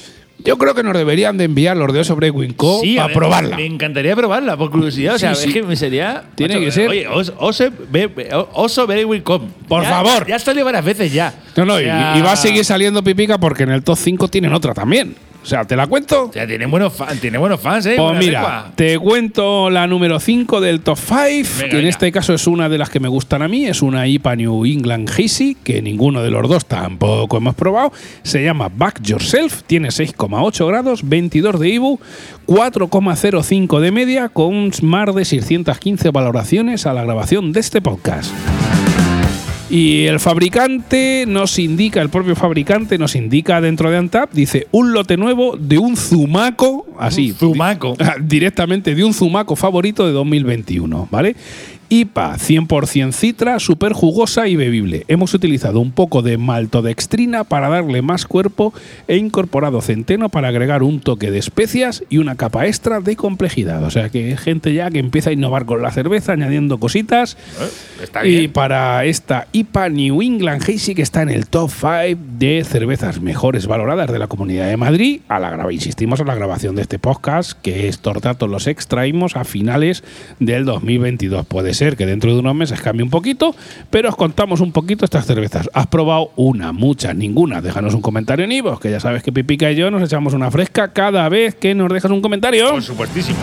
Yo 0.45 0.59
creo 0.59 0.75
que 0.75 0.83
nos 0.83 0.95
deberían 0.97 1.37
de 1.39 1.45
enviar 1.45 1.77
los 1.77 1.93
de 1.93 2.01
Oso 2.01 2.17
Brewing 2.17 2.53
Co. 2.55 2.81
Sí, 2.83 2.99
a 2.99 3.07
ver, 3.07 3.17
probarla. 3.17 3.57
Me 3.57 3.65
encantaría 3.67 4.17
probarla, 4.17 4.57
por 4.57 4.71
curiosidad. 4.71 5.15
O 5.15 5.19
sea, 5.19 5.35
Sí, 5.35 5.41
es 5.43 5.47
sí. 5.49 5.53
que 5.53 5.63
me 5.63 5.77
sería. 5.77 6.25
Tiene 6.35 6.55
macho, 6.55 6.65
que 6.67 6.73
ser. 6.73 6.89
Oye, 6.89 7.07
os- 7.07 7.33
Oso 7.39 8.87
Very 8.87 9.05
Welcome. 9.05 9.49
Por 9.69 9.83
Ya- 9.83 9.89
favor. 9.91 10.27
Ya 10.27 10.37
ha 10.37 10.39
salido 10.39 10.65
varias 10.65 10.85
veces 10.85 11.13
ya. 11.13 11.33
No, 11.57 11.65
no, 11.65 11.75
O 11.75 11.81
y- 11.81 11.85
y, 11.85 12.23
va 12.23 12.33
a 12.33 12.37
seguir 12.37 12.65
saliendo 12.65 13.03
pipica 13.05 13.39
porque 13.39 13.63
en 13.63 13.71
el 13.71 13.83
top 13.85 13.97
5 13.97 14.29
tienen 14.29 14.53
otra 14.53 14.75
también. 14.75 15.15
O 15.43 15.47
sea, 15.47 15.65
¿te 15.65 15.75
la 15.75 15.87
cuento? 15.89 16.27
O 16.29 16.33
sea, 16.33 16.47
tiene 16.47 16.67
buenos, 16.67 16.93
fan- 16.93 17.19
tiene 17.19 17.37
buenos 17.37 17.61
fans, 17.61 17.85
¿eh? 17.87 17.95
Pues 17.97 18.17
mira, 18.19 18.73
te 18.77 18.97
cuento 18.99 19.71
la 19.71 19.87
número 19.89 20.21
5 20.21 20.61
del 20.61 20.81
top 20.83 20.97
5, 20.99 21.49
Venga, 21.59 21.69
que 21.69 21.79
en 21.81 21.87
este 21.89 22.13
caso 22.13 22.33
es 22.33 22.47
una 22.47 22.69
de 22.69 22.79
las 22.79 22.91
que 22.91 23.01
me 23.01 23.09
gustan 23.09 23.43
a 23.43 23.49
mí, 23.49 23.67
es 23.67 23.83
una 23.83 24.07
IPA 24.07 24.37
New 24.37 24.65
England 24.65 25.11
Hazy, 25.11 25.57
que 25.65 25.83
ninguno 25.83 26.23
de 26.23 26.31
los 26.31 26.49
dos 26.49 26.67
tampoco 26.67 27.37
hemos 27.39 27.55
probado. 27.57 27.93
Se 28.23 28.45
llama 28.45 28.71
Back 28.75 29.03
Yourself, 29.03 29.63
tiene 29.67 29.89
6,8 29.89 30.67
grados, 30.69 31.09
22 31.09 31.59
de 31.59 31.69
IBU, 31.71 31.99
4,05 32.47 33.81
de 33.81 33.91
media, 33.91 34.29
con 34.29 34.71
más 34.83 35.15
de 35.15 35.25
615 35.25 36.11
valoraciones 36.11 36.87
a 36.87 36.93
la 36.93 37.03
grabación 37.03 37.53
de 37.53 37.61
este 37.61 37.81
podcast. 37.83 38.33
Y 39.71 40.05
el 40.07 40.21
fabricante 40.21 41.25
nos 41.27 41.59
indica, 41.59 42.03
el 42.03 42.11
propio 42.11 42.37
fabricante 42.37 42.99
nos 42.99 43.15
indica 43.15 43.61
dentro 43.61 43.91
de 43.91 43.97
Antap, 43.97 44.31
dice 44.33 44.67
un 44.71 44.93
lote 44.93 45.17
nuevo 45.17 45.57
de 45.57 45.79
un 45.79 45.97
zumaco, 45.97 46.87
así. 46.99 47.31
Un 47.31 47.37
zumaco. 47.39 47.97
di- 47.99 48.05
directamente 48.27 48.95
de 48.95 49.05
un 49.05 49.15
zumaco 49.15 49.57
favorito 49.57 50.07
de 50.07 50.13
2021, 50.13 51.09
¿vale? 51.11 51.37
IPA 51.93 52.39
100% 52.39 53.13
citra, 53.13 53.59
súper 53.61 53.93
jugosa 53.93 54.49
y 54.49 54.57
bebible. 54.57 55.05
Hemos 55.09 55.35
utilizado 55.35 55.79
un 55.79 55.93
poco 55.93 56.23
de 56.23 56.39
maltodextrina 56.39 57.45
para 57.45 57.69
darle 57.69 58.01
más 58.01 58.25
cuerpo 58.25 58.73
e 59.09 59.19
incorporado 59.19 59.83
centeno 59.83 60.31
para 60.31 60.49
agregar 60.49 60.83
un 60.83 61.01
toque 61.01 61.31
de 61.31 61.37
especias 61.37 62.03
y 62.09 62.17
una 62.17 62.35
capa 62.37 62.67
extra 62.67 63.03
de 63.03 63.15
complejidad. 63.15 63.85
O 63.85 63.91
sea 63.91 64.09
que 64.09 64.39
gente 64.39 64.73
ya 64.73 64.91
que 64.91 65.01
empieza 65.01 65.29
a 65.29 65.33
innovar 65.35 65.67
con 65.67 65.83
la 65.83 65.91
cerveza, 65.91 66.33
añadiendo 66.33 66.79
cositas. 66.79 67.37
Eh, 67.61 68.05
Está 68.05 68.27
Y 68.27 68.49
para 68.49 69.05
esta 69.05 69.49
IPA 69.53 69.91
New 69.91 70.23
England 70.23 70.63
Hazy 70.63 70.95
que 70.95 71.03
está 71.03 71.21
en 71.21 71.29
el 71.29 71.47
top 71.47 71.71
5 71.71 72.19
de 72.39 72.65
cervezas 72.65 73.21
mejores 73.21 73.67
valoradas 73.67 74.11
de 74.11 74.19
la 74.19 74.29
Comunidad 74.29 74.67
de 74.67 74.79
Madrid, 74.79 75.21
a 75.29 75.39
la 75.39 75.51
graba, 75.51 75.71
insistimos 75.71 76.21
a 76.21 76.25
la 76.25 76.35
grabación 76.35 76.75
de 76.75 76.83
este 76.83 76.99
podcast, 76.99 77.53
que 77.61 77.89
estos 77.89 78.19
datos 78.23 78.49
los 78.49 78.67
extraímos 78.67 79.37
a 79.37 79.45
finales 79.45 80.03
del 80.41 80.65
2022. 80.65 81.45
Puede 81.45 81.75
ser 81.75 81.82
que 81.97 82.07
dentro 82.07 82.33
de 82.33 82.39
unos 82.41 82.55
meses 82.55 82.81
cambie 82.81 83.03
un 83.03 83.11
poquito, 83.11 83.55
pero 83.91 84.09
os 84.09 84.17
contamos 84.17 84.61
un 84.61 84.73
poquito 84.73 85.05
estas 85.05 85.27
cervezas. 85.27 85.69
¿Has 85.75 85.87
probado 85.89 86.31
una, 86.37 86.73
muchas, 86.73 87.15
ninguna? 87.15 87.61
Déjanos 87.61 87.95
un 87.95 88.01
comentario 88.01 88.45
en 88.45 88.53
Ivos, 88.53 88.81
que 88.81 88.91
ya 88.91 89.01
sabes 89.01 89.23
que 89.23 89.33
Pipica 89.33 89.71
y 89.71 89.77
yo 89.77 89.91
nos 89.91 90.03
echamos 90.03 90.35
una 90.35 90.51
fresca 90.51 90.93
cada 90.93 91.29
vez 91.29 91.55
que 91.55 91.75
nos 91.75 91.93
dejas 91.93 92.11
un 92.11 92.23
comentario. 92.23 92.71
Por 92.71 92.83
supuestísimo. 92.83 93.39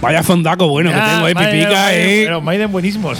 Vaya 0.00 0.22
fondaco 0.22 0.68
bueno 0.68 0.90
que 0.90 1.00
tengo, 1.00 1.28
eh, 1.28 1.34
Pipica, 1.34 1.94
eh. 1.94 2.22
Pero 2.26 2.40
Maiden 2.40 2.70
buenísimos. 2.70 3.18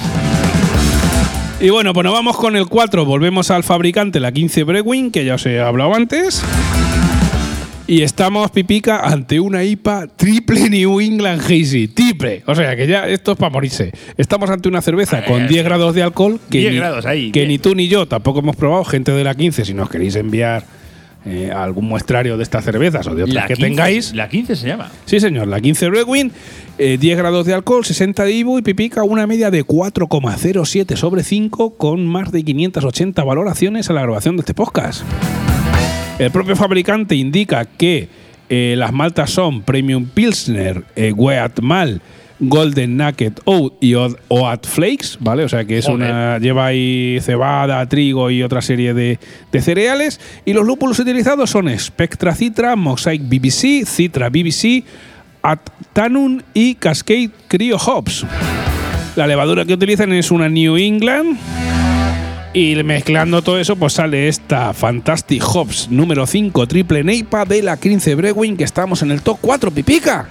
Y 1.58 1.70
bueno, 1.70 1.94
pues 1.94 2.04
nos 2.04 2.12
vamos 2.12 2.36
con 2.36 2.54
el 2.54 2.66
4. 2.66 3.04
Volvemos 3.04 3.50
al 3.50 3.64
fabricante, 3.64 4.20
la 4.20 4.30
15 4.30 4.64
Brewing, 4.64 5.10
que 5.10 5.24
ya 5.24 5.36
os 5.36 5.46
he 5.46 5.58
hablado 5.58 5.94
antes. 5.94 6.44
Y 7.88 8.02
estamos, 8.02 8.50
Pipica, 8.50 8.98
ante 8.98 9.38
una 9.38 9.62
IPA 9.62 10.08
triple 10.08 10.68
New 10.70 11.00
England 11.00 11.40
Hazy. 11.40 11.86
Triple. 11.86 12.42
O 12.46 12.54
sea, 12.54 12.74
que 12.74 12.88
ya 12.88 13.06
esto 13.06 13.32
es 13.32 13.38
para 13.38 13.50
morirse. 13.50 13.92
Estamos 14.16 14.50
ante 14.50 14.68
una 14.68 14.82
cerveza 14.82 15.24
con 15.24 15.46
10 15.46 15.64
grados 15.64 15.94
de 15.94 16.02
alcohol 16.02 16.40
que, 16.50 16.58
10 16.58 16.72
ni, 16.72 16.78
grados 16.78 17.06
ahí, 17.06 17.30
que 17.30 17.46
ni 17.46 17.58
tú 17.58 17.76
ni 17.76 17.86
yo 17.86 18.06
tampoco 18.06 18.40
hemos 18.40 18.56
probado. 18.56 18.84
Gente 18.84 19.12
de 19.12 19.22
la 19.22 19.36
15, 19.36 19.64
si 19.64 19.72
nos 19.72 19.88
queréis 19.88 20.16
enviar 20.16 20.64
eh, 21.26 21.52
algún 21.54 21.86
muestrario 21.86 22.36
de 22.36 22.42
estas 22.42 22.64
cervezas 22.64 23.06
o 23.06 23.14
de 23.14 23.22
otras 23.22 23.34
La 23.34 23.46
que 23.46 23.54
15 23.54 23.68
tengáis. 23.68 24.14
La 24.14 24.28
15 24.28 24.56
se 24.56 24.66
llama. 24.66 24.90
Sí, 25.04 25.20
señor, 25.20 25.46
la 25.46 25.60
15 25.60 25.88
Brewing, 25.88 26.32
eh, 26.78 26.98
10 26.98 27.18
grados 27.18 27.46
de 27.46 27.54
alcohol, 27.54 27.84
60 27.84 28.24
de 28.24 28.32
IBU 28.32 28.58
y 28.58 28.62
pipica 28.62 29.04
una 29.04 29.28
media 29.28 29.52
de 29.52 29.64
4,07 29.64 30.96
sobre 30.96 31.22
5 31.22 31.76
con 31.76 32.04
más 32.04 32.32
de 32.32 32.42
580 32.42 33.22
valoraciones 33.22 33.90
a 33.90 33.92
la 33.92 34.02
grabación 34.02 34.36
de 34.36 34.40
este 34.40 34.54
podcast. 34.54 35.04
El 36.18 36.30
propio 36.30 36.56
fabricante 36.56 37.14
indica 37.14 37.66
que 37.66 38.08
eh, 38.48 38.74
las 38.78 38.92
maltas 38.92 39.30
son 39.30 39.62
Premium 39.62 40.06
Pilsner, 40.06 40.82
eh, 40.96 41.12
Wheat 41.12 41.60
Mal, 41.60 42.00
Golden 42.40 42.96
Naked 42.96 43.34
Oat 43.44 43.74
y 43.82 43.94
Oat 43.94 44.66
Flakes, 44.66 45.18
¿vale? 45.20 45.44
O 45.44 45.48
sea 45.48 45.66
que 45.66 45.78
es 45.78 45.84
Joder. 45.84 46.10
una 46.10 46.38
lleva 46.38 46.66
ahí 46.66 47.18
cebada, 47.20 47.86
trigo 47.86 48.30
y 48.30 48.42
otra 48.42 48.62
serie 48.62 48.94
de, 48.94 49.18
de 49.52 49.60
cereales. 49.60 50.18
Y 50.46 50.54
los 50.54 50.66
lúpulos 50.66 50.98
utilizados 50.98 51.50
son 51.50 51.68
Spectra 51.78 52.34
Citra, 52.34 52.76
Mosaic 52.76 53.22
BBC, 53.22 53.86
Citra 53.86 54.30
BBC, 54.30 54.84
Attanum 55.42 56.40
y 56.54 56.76
Cascade 56.76 57.30
Cryo 57.48 57.76
Hops. 57.76 58.24
La 59.16 59.26
levadura 59.26 59.66
que 59.66 59.74
utilizan 59.74 60.12
es 60.14 60.30
una 60.30 60.48
New 60.48 60.76
England. 60.76 61.38
Y 62.56 62.74
mezclando 62.84 63.42
todo 63.42 63.60
eso, 63.60 63.76
pues 63.76 63.92
sale 63.92 64.28
esta 64.28 64.72
Fantastic 64.72 65.42
Hops 65.46 65.90
número 65.90 66.26
5 66.26 66.66
triple 66.66 67.04
Neipa 67.04 67.44
de 67.44 67.60
la 67.62 67.76
15 67.76 68.14
Brewing, 68.14 68.56
que 68.56 68.64
estamos 68.64 69.02
en 69.02 69.10
el 69.10 69.20
top 69.20 69.36
4, 69.42 69.70
pipica. 69.72 70.26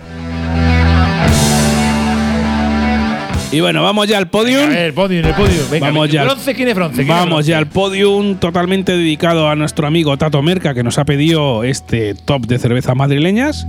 Y 3.51 3.59
bueno, 3.59 3.83
vamos 3.83 4.07
ya 4.07 4.17
al 4.17 4.27
podium. 4.27 4.63
A 4.63 4.69
ver, 4.69 4.85
el 4.85 4.93
podium, 4.93 5.23
el 5.23 5.35
podium. 5.35 5.69
Venga, 5.69 5.85
Vamos 5.85 6.09
ya. 6.09 6.23
Bronce, 6.23 6.55
¿quién 6.55 6.67
es 6.69 6.73
bronce? 6.73 6.95
¿Quién 6.95 7.09
es 7.09 7.13
Vamos 7.15 7.29
bronce? 7.29 7.51
ya 7.51 7.59
al 7.59 7.67
podium 7.67 8.37
totalmente 8.37 8.97
dedicado 8.97 9.47
a 9.47 9.55
nuestro 9.55 9.85
amigo 9.85 10.17
Tato 10.17 10.41
Merca 10.41 10.73
que 10.73 10.81
nos 10.81 10.97
ha 10.97 11.05
pedido 11.05 11.63
este 11.63 12.15
top 12.15 12.47
de 12.47 12.57
cervezas 12.57 12.95
madrileñas. 12.95 13.67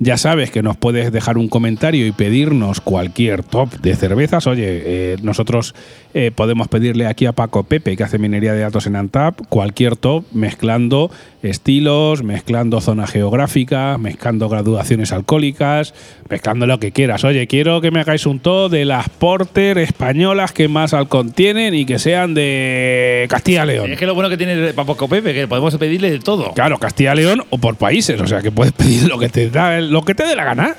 Ya 0.00 0.16
sabes 0.16 0.52
que 0.52 0.62
nos 0.62 0.76
puedes 0.76 1.10
dejar 1.10 1.38
un 1.38 1.48
comentario 1.48 2.06
y 2.06 2.12
pedirnos 2.12 2.80
cualquier 2.80 3.42
top 3.42 3.80
de 3.80 3.96
cervezas. 3.96 4.46
Oye, 4.46 4.64
eh, 4.68 5.16
nosotros 5.22 5.74
eh, 6.14 6.30
podemos 6.32 6.68
pedirle 6.68 7.06
aquí 7.06 7.26
a 7.26 7.32
Paco 7.32 7.64
Pepe, 7.64 7.96
que 7.96 8.04
hace 8.04 8.18
minería 8.18 8.52
de 8.52 8.60
datos 8.60 8.86
en 8.86 8.94
Antap, 8.94 9.40
cualquier 9.48 9.96
top 9.96 10.24
mezclando 10.32 11.10
estilos, 11.42 12.22
mezclando 12.22 12.80
zona 12.80 13.08
geográfica, 13.08 13.98
mezclando 13.98 14.48
graduaciones 14.48 15.12
alcohólicas, 15.12 15.94
mezclando 16.28 16.66
lo 16.66 16.78
que 16.78 16.92
quieras. 16.92 17.24
Oye, 17.24 17.46
quiero 17.46 17.80
que 17.80 17.90
me 17.90 18.00
hagáis 18.00 18.26
un 18.26 18.40
top 18.40 18.70
de 18.70 18.84
las 18.84 19.08
porter 19.08 19.78
españolas 19.78 20.52
que 20.52 20.68
más 20.68 20.94
alcohol 20.94 21.32
tienen 21.32 21.74
y 21.74 21.86
que 21.86 21.98
sean 21.98 22.34
de 22.34 23.26
Castilla 23.28 23.64
León. 23.64 23.92
Es 23.92 23.98
que 23.98 24.06
lo 24.06 24.14
bueno 24.14 24.28
que 24.28 24.36
tiene 24.36 24.72
Papo 24.72 25.08
Pepe, 25.08 25.34
que 25.34 25.48
podemos 25.48 25.76
pedirle 25.76 26.10
de 26.10 26.18
todo. 26.18 26.52
Claro, 26.52 26.78
Castilla 26.78 27.14
León 27.14 27.44
o 27.50 27.58
por 27.58 27.76
países, 27.76 28.20
o 28.20 28.26
sea 28.26 28.40
que 28.42 28.50
puedes 28.50 28.72
pedir 28.78 29.08
lo 29.08 29.18
que 29.18 29.28
te 29.28 29.50
da, 29.50 29.80
lo 29.80 30.02
que 30.02 30.14
te 30.14 30.24
dé 30.24 30.36
la 30.36 30.44
gana. 30.44 30.74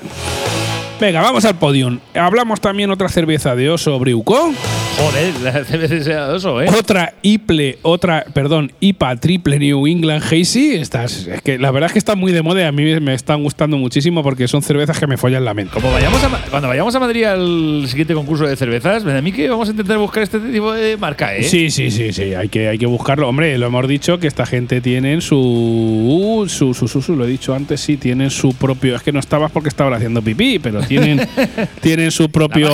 Venga, 1.00 1.22
vamos 1.22 1.44
al 1.46 1.54
podium. 1.54 1.98
Hablamos 2.14 2.60
también 2.60 2.90
otra 2.90 3.08
cerveza 3.08 3.56
de 3.56 3.70
Oso 3.70 3.98
Breuco, 3.98 4.52
Joder, 5.00 5.32
la 5.40 6.64
¿eh? 6.64 6.68
otra 6.78 7.14
IPLE, 7.22 7.78
otra, 7.80 8.26
perdón, 8.34 8.70
IPA 8.80 9.16
Triple 9.16 9.58
New 9.58 9.86
England 9.86 10.22
Hazy. 10.22 10.74
Estas, 10.74 11.26
es 11.26 11.40
que 11.40 11.58
la 11.58 11.70
verdad 11.70 11.86
es 11.86 11.94
que 11.94 11.98
están 11.98 12.18
muy 12.18 12.32
de 12.32 12.42
moda 12.42 12.60
y 12.60 12.64
a 12.64 12.72
mí 12.72 13.00
me 13.00 13.14
están 13.14 13.42
gustando 13.42 13.78
muchísimo 13.78 14.22
porque 14.22 14.46
son 14.46 14.62
cervezas 14.62 14.98
que 15.00 15.06
me 15.06 15.16
follan 15.16 15.44
la 15.46 15.54
mente. 15.54 15.72
Como 15.72 15.90
vayamos 15.90 16.22
a, 16.22 16.28
cuando 16.50 16.68
vayamos 16.68 16.94
a 16.94 17.00
Madrid 17.00 17.24
al 17.24 17.84
siguiente 17.88 18.12
concurso 18.12 18.46
de 18.46 18.54
cervezas, 18.56 19.02
ven 19.04 19.16
a 19.16 19.22
mí 19.22 19.32
que 19.32 19.48
vamos 19.48 19.68
a 19.68 19.70
intentar 19.70 19.96
buscar 19.96 20.22
este 20.22 20.38
tipo 20.38 20.70
de 20.72 20.98
marca, 20.98 21.34
¿eh? 21.34 21.44
Sí, 21.44 21.70
sí, 21.70 21.90
sí, 21.90 22.12
sí, 22.12 22.34
hay 22.34 22.50
que, 22.50 22.68
hay 22.68 22.76
que 22.76 22.86
buscarlo. 22.86 23.26
Hombre, 23.26 23.56
lo 23.56 23.68
hemos 23.68 23.88
dicho 23.88 24.18
que 24.18 24.26
esta 24.26 24.44
gente 24.44 24.82
tienen 24.82 25.22
su, 25.22 26.44
su, 26.48 26.74
su, 26.74 26.86
su, 26.86 27.00
su- 27.00 27.16
lo 27.16 27.24
he 27.24 27.28
dicho 27.28 27.54
antes, 27.54 27.80
sí, 27.80 27.96
tienen 27.96 28.28
su 28.30 28.52
propio. 28.52 28.96
Es 28.96 29.02
que 29.02 29.12
no 29.12 29.20
estabas 29.20 29.50
porque 29.50 29.70
estaba 29.70 29.96
haciendo 29.96 30.20
pipí, 30.20 30.58
pero 30.58 30.82
tienen, 30.82 31.26
tienen 31.80 32.10
su 32.10 32.30
propio. 32.30 32.68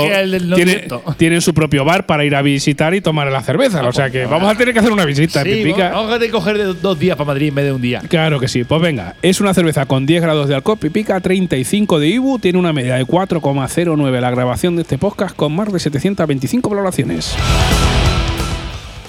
Tienen 1.16 1.40
su 1.40 1.54
propio 1.54 1.84
bar 1.84 2.04
para 2.06 2.15
ir 2.24 2.34
a 2.34 2.42
visitar 2.42 2.94
y 2.94 3.00
tomar 3.00 3.30
la 3.30 3.42
cerveza. 3.42 3.86
O 3.86 3.92
sea 3.92 4.10
que 4.10 4.26
vamos 4.26 4.48
a 4.50 4.56
tener 4.56 4.72
que 4.74 4.80
hacer 4.80 4.92
una 4.92 5.04
visita, 5.04 5.42
Sí, 5.42 5.50
pipica. 5.50 5.90
vamos 5.90 6.10
a 6.10 6.14
tener 6.14 6.28
que 6.28 6.32
coger 6.32 6.80
dos 6.80 6.98
días 6.98 7.16
para 7.16 7.28
Madrid 7.28 7.48
en 7.48 7.54
vez 7.54 7.64
de 7.66 7.72
un 7.72 7.82
día. 7.82 8.00
Claro 8.08 8.40
que 8.40 8.48
sí. 8.48 8.64
Pues 8.64 8.80
venga, 8.80 9.14
es 9.22 9.40
una 9.40 9.52
cerveza 9.54 9.86
con 9.86 10.06
10 10.06 10.22
grados 10.22 10.48
de 10.48 10.54
alcohol, 10.54 10.78
pipica, 10.78 11.20
35 11.20 11.98
de 11.98 12.08
IBU, 12.08 12.38
tiene 12.38 12.58
una 12.58 12.72
media 12.72 12.96
de 12.96 13.04
4,09 13.06 14.20
la 14.20 14.30
grabación 14.30 14.76
de 14.76 14.82
este 14.82 14.98
podcast 14.98 15.36
con 15.36 15.54
más 15.54 15.72
de 15.72 15.78
725 15.78 16.68
valoraciones. 16.70 17.34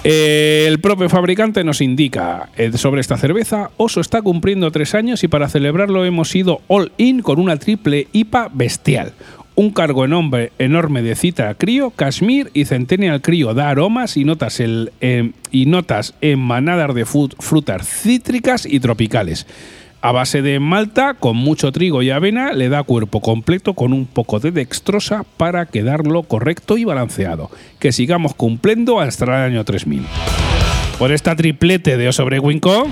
Eh, 0.04 0.66
El 0.68 0.78
propio 0.80 1.08
fabricante 1.08 1.64
nos 1.64 1.80
indica 1.80 2.48
eh, 2.56 2.70
sobre 2.76 3.00
esta 3.00 3.16
cerveza, 3.18 3.70
Oso 3.76 4.00
está 4.00 4.22
cumpliendo 4.22 4.70
tres 4.70 4.94
años 4.94 5.24
y 5.24 5.28
para 5.28 5.48
celebrarlo 5.48 6.04
hemos 6.04 6.34
ido 6.36 6.60
all 6.68 6.92
in 6.98 7.20
con 7.20 7.40
una 7.40 7.56
triple 7.56 8.06
IPA 8.12 8.48
bestial. 8.54 9.12
Un 9.58 9.70
cargo 9.70 10.04
enorme, 10.04 10.52
enorme 10.60 11.02
de 11.02 11.16
citra 11.16 11.52
crío, 11.54 11.90
cashmere 11.90 12.48
y 12.54 12.64
centennial 12.64 13.20
crío 13.20 13.54
da 13.54 13.70
aromas 13.70 14.16
y 14.16 14.24
notas, 14.24 14.60
el, 14.60 14.92
eh, 15.00 15.32
y 15.50 15.66
notas 15.66 16.14
en 16.20 16.38
manadas 16.38 16.94
de 16.94 17.04
frutas 17.04 17.88
cítricas 17.88 18.64
y 18.64 18.78
tropicales. 18.78 19.48
A 20.00 20.12
base 20.12 20.42
de 20.42 20.60
malta, 20.60 21.14
con 21.14 21.36
mucho 21.36 21.72
trigo 21.72 22.02
y 22.02 22.10
avena, 22.10 22.52
le 22.52 22.68
da 22.68 22.84
cuerpo 22.84 23.20
completo 23.20 23.74
con 23.74 23.92
un 23.92 24.06
poco 24.06 24.38
de 24.38 24.52
dextrosa 24.52 25.24
para 25.36 25.66
quedarlo 25.66 26.22
correcto 26.22 26.78
y 26.78 26.84
balanceado. 26.84 27.50
Que 27.80 27.90
sigamos 27.90 28.34
cumpliendo 28.34 29.00
hasta 29.00 29.24
el 29.24 29.30
año 29.32 29.64
3000. 29.64 30.06
Por 31.00 31.10
esta 31.10 31.34
triplete 31.34 31.96
de 31.96 32.06
Osobreguinco. 32.06 32.86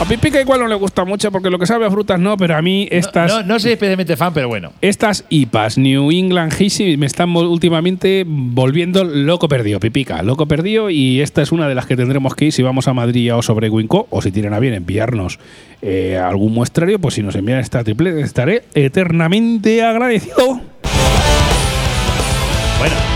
A 0.00 0.04
Pipica 0.04 0.40
igual 0.40 0.60
no 0.60 0.66
le 0.66 0.74
gusta 0.74 1.04
mucho 1.04 1.30
porque 1.30 1.48
lo 1.48 1.58
que 1.58 1.66
sabe 1.66 1.86
a 1.86 1.90
frutas 1.90 2.18
no, 2.18 2.36
pero 2.36 2.56
a 2.56 2.62
mí 2.62 2.88
estas. 2.90 3.30
No, 3.30 3.42
no 3.44 3.60
soy 3.60 3.72
especialmente 3.72 4.16
fan, 4.16 4.34
pero 4.34 4.48
bueno. 4.48 4.72
Estas 4.80 5.24
IPAs, 5.28 5.78
New 5.78 6.10
England 6.10 6.52
Hazy, 6.52 6.96
me 6.96 7.06
están 7.06 7.34
últimamente 7.36 8.24
volviendo 8.26 9.04
loco 9.04 9.46
perdido, 9.48 9.78
pipica, 9.78 10.22
loco 10.22 10.46
perdido. 10.46 10.90
Y 10.90 11.20
esta 11.20 11.40
es 11.40 11.52
una 11.52 11.68
de 11.68 11.76
las 11.76 11.86
que 11.86 11.96
tendremos 11.96 12.34
que 12.34 12.46
ir 12.46 12.52
si 12.52 12.62
vamos 12.62 12.88
a 12.88 12.94
Madrid 12.94 13.32
o 13.34 13.42
sobre 13.42 13.70
Winco, 13.70 14.08
o 14.10 14.20
si 14.22 14.32
tienen 14.32 14.54
a 14.54 14.58
bien 14.58 14.74
enviarnos 14.74 15.38
eh, 15.82 16.18
algún 16.18 16.52
muestrario, 16.52 16.98
pues 16.98 17.14
si 17.14 17.22
nos 17.22 17.36
envían 17.36 17.60
esta 17.60 17.84
triple, 17.84 18.20
estaré 18.20 18.64
eternamente 18.74 19.82
agradecido. 19.82 20.60
Bueno. 22.78 23.11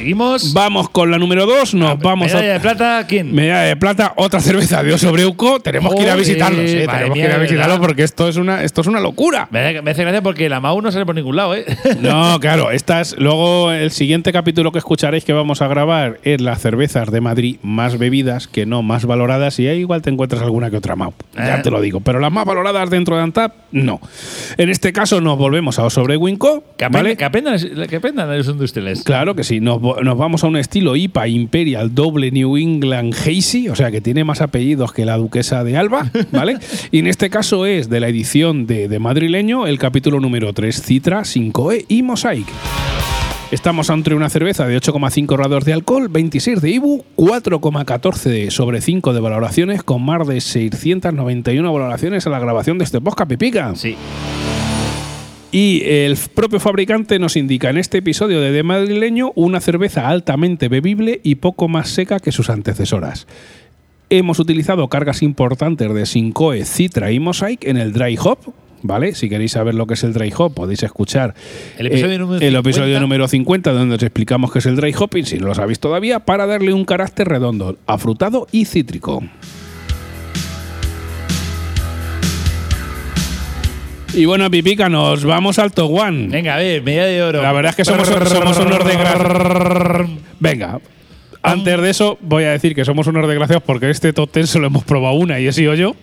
Seguimos. 0.00 0.54
Vamos 0.54 0.88
con 0.88 1.10
la 1.10 1.18
número 1.18 1.44
2, 1.44 1.74
nos 1.74 1.98
vamos 1.98 2.28
Medalla 2.28 2.52
a. 2.52 2.52
de 2.54 2.60
plata, 2.60 3.06
¿quién? 3.06 3.34
Medalla 3.34 3.68
de 3.68 3.76
plata, 3.76 4.14
otra 4.16 4.40
cerveza 4.40 4.82
de 4.82 4.94
Osobreuco. 4.94 5.60
Tenemos 5.60 5.94
que 5.94 6.02
ir 6.04 6.08
a 6.08 6.16
visitarlos, 6.16 6.70
eh, 6.70 6.86
tenemos 6.90 7.14
mía, 7.14 7.26
que 7.26 7.30
ir 7.30 7.34
a 7.34 7.38
visitarlos 7.38 7.78
porque 7.80 8.02
esto 8.02 8.26
es 8.26 8.38
una, 8.38 8.64
esto 8.64 8.80
es 8.80 8.86
una 8.86 8.98
locura. 8.98 9.46
Me, 9.50 9.60
hace 9.90 10.02
gracia 10.02 10.22
porque 10.22 10.48
la 10.48 10.58
MAU 10.58 10.80
no 10.80 10.90
sale 10.90 11.04
por 11.04 11.14
ningún 11.14 11.36
lado, 11.36 11.54
¿eh? 11.54 11.66
No, 12.00 12.40
claro, 12.40 12.70
estas, 12.70 13.14
luego 13.18 13.72
el 13.72 13.90
siguiente 13.90 14.32
capítulo 14.32 14.72
que 14.72 14.78
escucharéis 14.78 15.26
que 15.26 15.34
vamos 15.34 15.60
a 15.60 15.68
grabar 15.68 16.18
es 16.22 16.40
las 16.40 16.62
cervezas 16.62 17.10
de 17.10 17.20
Madrid 17.20 17.58
más 17.62 17.98
bebidas 17.98 18.48
que 18.48 18.64
no 18.64 18.82
más 18.82 19.04
valoradas 19.04 19.58
y 19.58 19.68
ahí 19.68 19.80
igual 19.80 20.00
te 20.00 20.08
encuentras 20.08 20.40
alguna 20.40 20.70
que 20.70 20.78
otra 20.78 20.96
MAU. 20.96 21.12
Ya 21.34 21.56
Ah. 21.56 21.62
te 21.62 21.70
lo 21.70 21.78
digo, 21.82 22.00
pero 22.00 22.20
las 22.20 22.32
más 22.32 22.46
valoradas 22.46 22.88
dentro 22.88 23.16
de 23.16 23.22
Antap, 23.22 23.52
no. 23.70 24.00
En 24.56 24.70
este 24.70 24.94
caso 24.94 25.20
nos 25.20 25.36
volvemos 25.36 25.78
a 25.78 25.84
Osobrewinco, 25.84 26.64
que, 26.78 26.86
aprendan, 26.86 27.02
¿vale? 27.04 27.16
que, 27.18 27.24
aprendan, 27.26 27.86
que 27.86 27.96
aprendan 27.96 28.38
los 28.38 28.48
industriales. 28.48 29.02
Claro 29.02 29.34
que 29.34 29.44
sí, 29.44 29.60
nos, 29.60 29.78
nos 30.02 30.18
vamos 30.18 30.44
a 30.44 30.46
un 30.46 30.56
estilo 30.56 30.96
IPA 30.96 31.28
Imperial 31.28 31.94
Doble 31.94 32.30
New 32.30 32.56
England 32.56 33.14
Hazy, 33.14 33.68
o 33.68 33.76
sea 33.76 33.90
que 33.90 34.00
tiene 34.00 34.24
más 34.24 34.40
apellidos 34.40 34.92
que 34.92 35.04
la 35.04 35.16
duquesa 35.16 35.64
de 35.64 35.76
Alba, 35.76 36.10
¿vale? 36.32 36.58
y 36.90 36.98
en 36.98 37.06
este 37.06 37.30
caso 37.30 37.66
es 37.66 37.88
de 37.88 38.00
la 38.00 38.08
edición 38.08 38.66
de, 38.66 38.88
de 38.88 38.98
madrileño 38.98 39.66
el 39.66 39.78
capítulo 39.78 40.20
número 40.20 40.52
3, 40.52 40.82
Citra, 40.82 41.20
5E 41.20 41.86
y 41.88 42.02
Mosaic. 42.02 42.46
Estamos 43.50 43.90
ante 43.90 44.14
una 44.14 44.30
cerveza 44.30 44.64
de 44.64 44.80
8,5 44.80 45.36
grados 45.36 45.64
de 45.64 45.72
alcohol, 45.72 46.08
26 46.08 46.60
de 46.60 46.70
IBU, 46.70 47.04
4,14 47.16 48.48
sobre 48.50 48.80
5 48.80 49.12
de 49.12 49.20
valoraciones, 49.20 49.82
con 49.82 50.04
más 50.04 50.24
de 50.28 50.40
691 50.40 51.72
valoraciones 51.72 52.28
a 52.28 52.30
la 52.30 52.38
grabación 52.38 52.78
de 52.78 52.84
este 52.84 53.00
podcast, 53.00 53.28
Pipica. 53.28 53.74
Sí. 53.74 53.96
Y 55.52 55.82
el 55.84 56.16
propio 56.32 56.60
fabricante 56.60 57.18
nos 57.18 57.36
indica 57.36 57.70
en 57.70 57.78
este 57.78 57.98
episodio 57.98 58.40
de 58.40 58.52
De 58.52 58.62
Madrileño 58.62 59.32
una 59.34 59.60
cerveza 59.60 60.08
altamente 60.08 60.68
bebible 60.68 61.20
y 61.24 61.36
poco 61.36 61.66
más 61.66 61.88
seca 61.88 62.20
que 62.20 62.30
sus 62.30 62.50
antecesoras. 62.50 63.26
Hemos 64.10 64.38
utilizado 64.38 64.86
cargas 64.88 65.22
importantes 65.22 65.92
de 65.92 66.06
Sincoe, 66.06 66.64
Citra 66.64 67.10
y 67.10 67.18
Mosaic 67.18 67.64
en 67.64 67.78
el 67.78 67.92
dry 67.92 68.16
hop. 68.22 68.38
¿Vale? 68.82 69.14
Si 69.14 69.28
queréis 69.28 69.52
saber 69.52 69.74
lo 69.74 69.86
que 69.86 69.92
es 69.92 70.04
el 70.04 70.14
dry 70.14 70.32
hop, 70.34 70.54
podéis 70.54 70.82
escuchar 70.84 71.34
El 71.76 71.88
episodio 71.88 72.14
eh, 72.14 72.18
número 72.18 72.40
el 72.40 72.56
episodio 72.56 72.86
50. 72.86 73.00
número 73.00 73.28
50, 73.28 73.72
donde 73.72 73.96
os 73.96 74.02
explicamos 74.02 74.50
qué 74.50 74.60
es 74.60 74.66
el 74.66 74.76
dry 74.76 74.94
hopping, 74.98 75.26
si 75.26 75.36
no 75.36 75.48
lo 75.48 75.54
sabéis 75.54 75.80
todavía, 75.80 76.20
para 76.20 76.46
darle 76.46 76.72
un 76.72 76.86
carácter 76.86 77.28
redondo, 77.28 77.76
afrutado 77.86 78.46
y 78.52 78.64
cítrico. 78.64 79.22
Y 84.14 84.24
bueno, 84.24 84.50
Pipica, 84.50 84.88
nos 84.88 85.24
vamos 85.24 85.58
al 85.58 85.72
one. 85.76 86.28
Venga, 86.28 86.54
a 86.54 86.58
ver, 86.58 86.82
medalla 86.82 87.06
de 87.06 87.22
oro. 87.22 87.42
La 87.42 87.52
verdad 87.52 87.70
es 87.70 87.76
que 87.76 87.84
somos, 87.84 88.08
somos 88.08 88.58
unos 88.58 88.84
desgraciados. 88.84 90.10
Venga. 90.40 90.80
Antes 91.42 91.80
de 91.80 91.90
eso, 91.90 92.18
voy 92.20 92.44
a 92.44 92.50
decir 92.50 92.74
que 92.74 92.84
somos 92.84 93.06
unos 93.06 93.26
desgraciados 93.26 93.62
porque 93.64 93.88
este 93.88 94.12
top 94.12 94.30
10 94.34 94.50
solo 94.50 94.66
hemos 94.66 94.84
probado 94.84 95.14
una 95.14 95.40
y 95.40 95.46
he 95.46 95.52
sido 95.52 95.74
yo. 95.74 95.94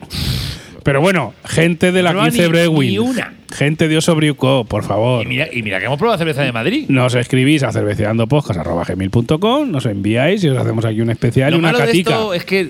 Pero 0.84 1.02
bueno, 1.02 1.34
gente 1.46 1.92
de 1.92 2.02
la 2.02 2.14
No, 2.14 2.24
15 2.24 2.44
ni- 2.44 2.48
Brewing. 2.48 2.90
ni 2.92 2.98
una. 3.00 3.34
Gente 3.54 3.88
de 3.90 3.98
Osobriuco, 3.98 4.64
por 4.66 4.84
favor. 4.84 5.24
Y 5.26 5.28
mira, 5.28 5.48
y 5.52 5.62
mira 5.62 5.80
que 5.80 5.86
hemos 5.86 5.98
probado 6.00 6.18
cerveza 6.18 6.44
de 6.44 6.52
Madrid. 6.54 6.86
Nos 6.88 7.14
escribís 7.14 7.62
a 7.64 7.72
cerveceandopodcast.com, 7.74 9.70
nos 9.72 9.86
enviáis 9.86 10.44
y 10.44 10.50
os 10.50 10.58
hacemos 10.58 10.86
aquí 10.86 11.02
un 11.02 11.10
especial 11.10 11.50
y 11.50 11.52
Lo 11.54 11.60
una 11.60 11.68
malo 11.74 11.80
de 11.80 11.86
catica. 11.88 12.12
esto 12.12 12.34
es 12.34 12.46
que 12.46 12.70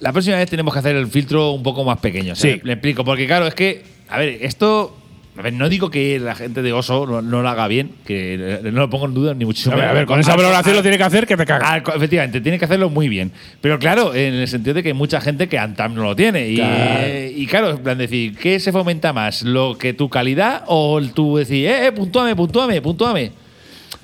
la 0.00 0.12
próxima 0.12 0.36
vez 0.36 0.48
tenemos 0.50 0.72
que 0.74 0.78
hacer 0.80 0.94
el 0.96 1.06
filtro 1.08 1.52
un 1.52 1.62
poco 1.62 1.84
más 1.84 1.98
pequeño. 1.98 2.34
Sí. 2.36 2.60
Le 2.62 2.74
explico, 2.74 3.04
porque 3.04 3.26
claro, 3.26 3.46
es 3.46 3.54
que, 3.54 3.82
a 4.14 4.18
ver, 4.18 4.38
esto. 4.40 4.96
A 5.36 5.42
ver, 5.42 5.52
no 5.52 5.68
digo 5.68 5.90
que 5.90 6.20
la 6.20 6.36
gente 6.36 6.62
de 6.62 6.72
Oso 6.72 7.06
no, 7.06 7.20
no 7.20 7.42
lo 7.42 7.48
haga 7.48 7.66
bien, 7.66 7.90
que 8.06 8.60
no 8.62 8.70
lo 8.82 8.88
pongo 8.88 9.06
en 9.06 9.14
duda 9.14 9.34
ni 9.34 9.44
muchísimo 9.44 9.74
A 9.74 9.78
ver, 9.78 9.88
a 9.88 9.92
ver, 9.92 10.06
con 10.06 10.20
esa 10.20 10.30
Al- 10.30 10.36
valoración 10.36 10.70
al- 10.70 10.76
lo 10.76 10.82
tiene 10.82 10.96
que 10.96 11.02
hacer 11.02 11.26
que 11.26 11.36
te 11.36 11.44
cagas. 11.44 11.68
al- 11.68 11.82
efectivamente, 11.96 12.40
tiene 12.40 12.56
que 12.56 12.66
hacerlo 12.66 12.88
muy 12.88 13.08
bien. 13.08 13.32
Pero 13.60 13.80
claro, 13.80 14.14
en 14.14 14.34
el 14.34 14.46
sentido 14.46 14.74
de 14.74 14.84
que 14.84 14.90
hay 14.90 14.94
mucha 14.94 15.20
gente 15.20 15.48
que 15.48 15.58
Antam 15.58 15.92
no 15.94 16.04
lo 16.04 16.14
tiene. 16.14 16.48
Y 16.50 16.54
Claro. 16.54 17.08
y 17.36 17.46
claro, 17.48 17.70
en 17.70 17.78
plan 17.78 17.98
decir, 17.98 18.36
¿qué 18.38 18.60
se 18.60 18.70
fomenta 18.70 19.12
más? 19.12 19.42
¿Lo 19.42 19.76
que 19.76 19.92
tu 19.92 20.08
calidad 20.08 20.62
o 20.68 21.00
el 21.00 21.10
tú 21.14 21.36
decir, 21.36 21.66
eh, 21.66 21.86
eh, 21.88 21.92
puntúame, 21.92 22.36
puntúame, 22.36 22.80
puntúame? 22.80 23.32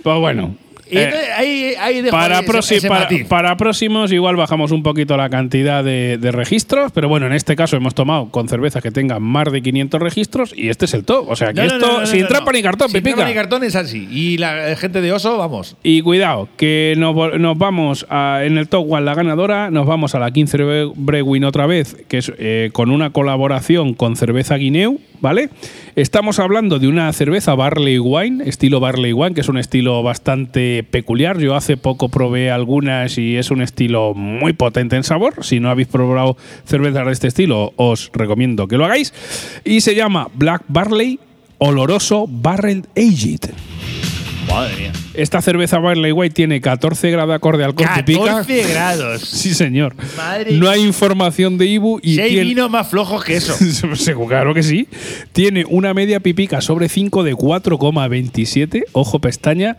Pues 0.02 0.18
bueno, 0.18 0.56
Y 0.90 0.98
entonces 0.98 1.28
ahí, 1.36 1.72
ahí 1.80 2.02
dejo 2.02 2.16
Para, 2.16 2.40
ese- 2.40 2.46
proxi- 2.52 2.76
ese 2.76 2.88
para, 3.28 3.56
próximos 3.56 4.12
igual 4.12 4.36
bajamos 4.36 4.72
un 4.72 4.82
poquito 4.82 5.16
la 5.16 5.28
cantidad 5.30 5.82
de, 5.84 6.18
de 6.18 6.32
registros, 6.32 6.92
pero 6.92 7.08
bueno, 7.08 7.26
en 7.26 7.32
este 7.32 7.56
caso 7.56 7.76
hemos 7.76 7.94
tomado 7.94 8.28
con 8.30 8.48
cervezas 8.48 8.82
que 8.82 8.90
tengan 8.90 9.22
más 9.22 9.50
de 9.52 9.62
500 9.62 10.00
registros 10.00 10.52
y 10.56 10.68
este 10.68 10.84
es 10.86 10.94
el 10.94 11.04
top. 11.04 11.28
O 11.28 11.36
sea, 11.36 11.52
que 11.52 11.62
No, 11.62 11.66
no, 11.66 11.74
esto 11.76 12.00
no, 12.00 12.06
sin 12.06 12.26
trampa 12.26 12.52
ni 12.52 12.62
cartón, 12.62 12.90
Sin 12.90 13.02
trampa 13.02 13.24
ni 13.24 13.34
cartón 13.34 13.64
es 13.64 13.76
así. 13.76 14.08
Y 14.10 14.38
la 14.38 14.74
gente 14.76 15.00
de 15.00 15.12
Oso, 15.12 15.36
vamos. 15.38 15.76
Y 15.82 16.02
cuidado, 16.02 16.48
que 16.56 16.94
nos, 16.98 17.14
nos 17.38 17.58
vamos 17.58 18.06
a- 18.10 18.40
en 18.44 18.58
el 18.58 18.68
Top 18.68 18.90
One, 18.90 19.04
la 19.04 19.14
ganadora, 19.14 19.70
nos 19.70 19.86
vamos 19.86 20.14
a 20.14 20.18
la 20.18 20.30
15 20.30 20.58
Bre- 20.58 20.92
Brewing 20.94 21.44
otra 21.44 21.66
vez, 21.66 21.96
que 22.08 22.18
es 22.18 22.32
eh, 22.38 22.70
con 22.72 22.90
una 22.90 23.10
colaboración 23.10 23.94
con 23.94 24.16
cerveza 24.16 24.56
Guineu, 24.56 25.00
¿vale? 25.20 25.50
Estamos 25.96 26.38
hablando 26.38 26.78
de 26.78 26.88
una 26.88 27.12
cerveza 27.12 27.54
Barley 27.54 27.98
Wine, 27.98 28.48
estilo 28.48 28.80
Barley 28.80 29.12
Wine, 29.12 29.34
que 29.34 29.40
es 29.40 29.48
un 29.48 29.58
estilo 29.58 30.02
bastante 30.02 30.82
peculiar. 30.82 31.38
Yo 31.38 31.54
hace 31.54 31.76
poco 31.76 32.08
probé 32.08 32.50
algunas 32.50 33.18
y 33.18 33.36
es 33.36 33.50
un 33.50 33.62
estilo 33.62 34.14
muy 34.14 34.52
potente 34.52 34.96
en 34.96 35.04
sabor. 35.04 35.44
Si 35.44 35.60
no 35.60 35.70
habéis 35.70 35.88
probado 35.88 36.36
cervezas 36.64 37.06
de 37.06 37.12
este 37.12 37.28
estilo, 37.28 37.72
os 37.76 38.10
recomiendo 38.12 38.68
que 38.68 38.76
lo 38.76 38.84
hagáis. 38.84 39.12
Y 39.64 39.80
se 39.80 39.94
llama 39.94 40.28
Black 40.34 40.64
Barley 40.68 41.18
Oloroso 41.58 42.26
Barrel 42.28 42.86
Aged. 42.96 43.69
Madre 44.48 44.76
mía. 44.76 44.92
Esta 45.14 45.40
cerveza 45.42 45.78
Barley 45.78 46.12
White 46.12 46.34
tiene 46.34 46.60
14 46.60 47.10
grados 47.10 47.28
de 47.28 47.34
alcohol 47.64 47.88
pipica. 47.96 48.24
14 48.24 48.62
grados. 48.72 49.22
Sí, 49.22 49.54
señor. 49.54 49.94
Madre 50.16 50.52
no 50.52 50.68
hay 50.68 50.82
información 50.82 51.58
de 51.58 51.66
Ibu 51.66 52.00
y 52.02 52.14
Si 52.14 52.20
hay 52.20 52.30
tiene. 52.30 52.44
vinos 52.48 52.70
más 52.70 52.88
flojos 52.88 53.24
que 53.24 53.36
eso. 53.36 53.54
Seguro, 53.96 54.28
claro 54.28 54.54
que 54.54 54.62
sí. 54.62 54.88
Tiene 55.32 55.64
una 55.68 55.94
media 55.94 56.20
pipica 56.20 56.60
sobre 56.60 56.88
5 56.88 57.22
de 57.24 57.34
4,27, 57.34 58.84
ojo 58.92 59.18
pestaña, 59.18 59.76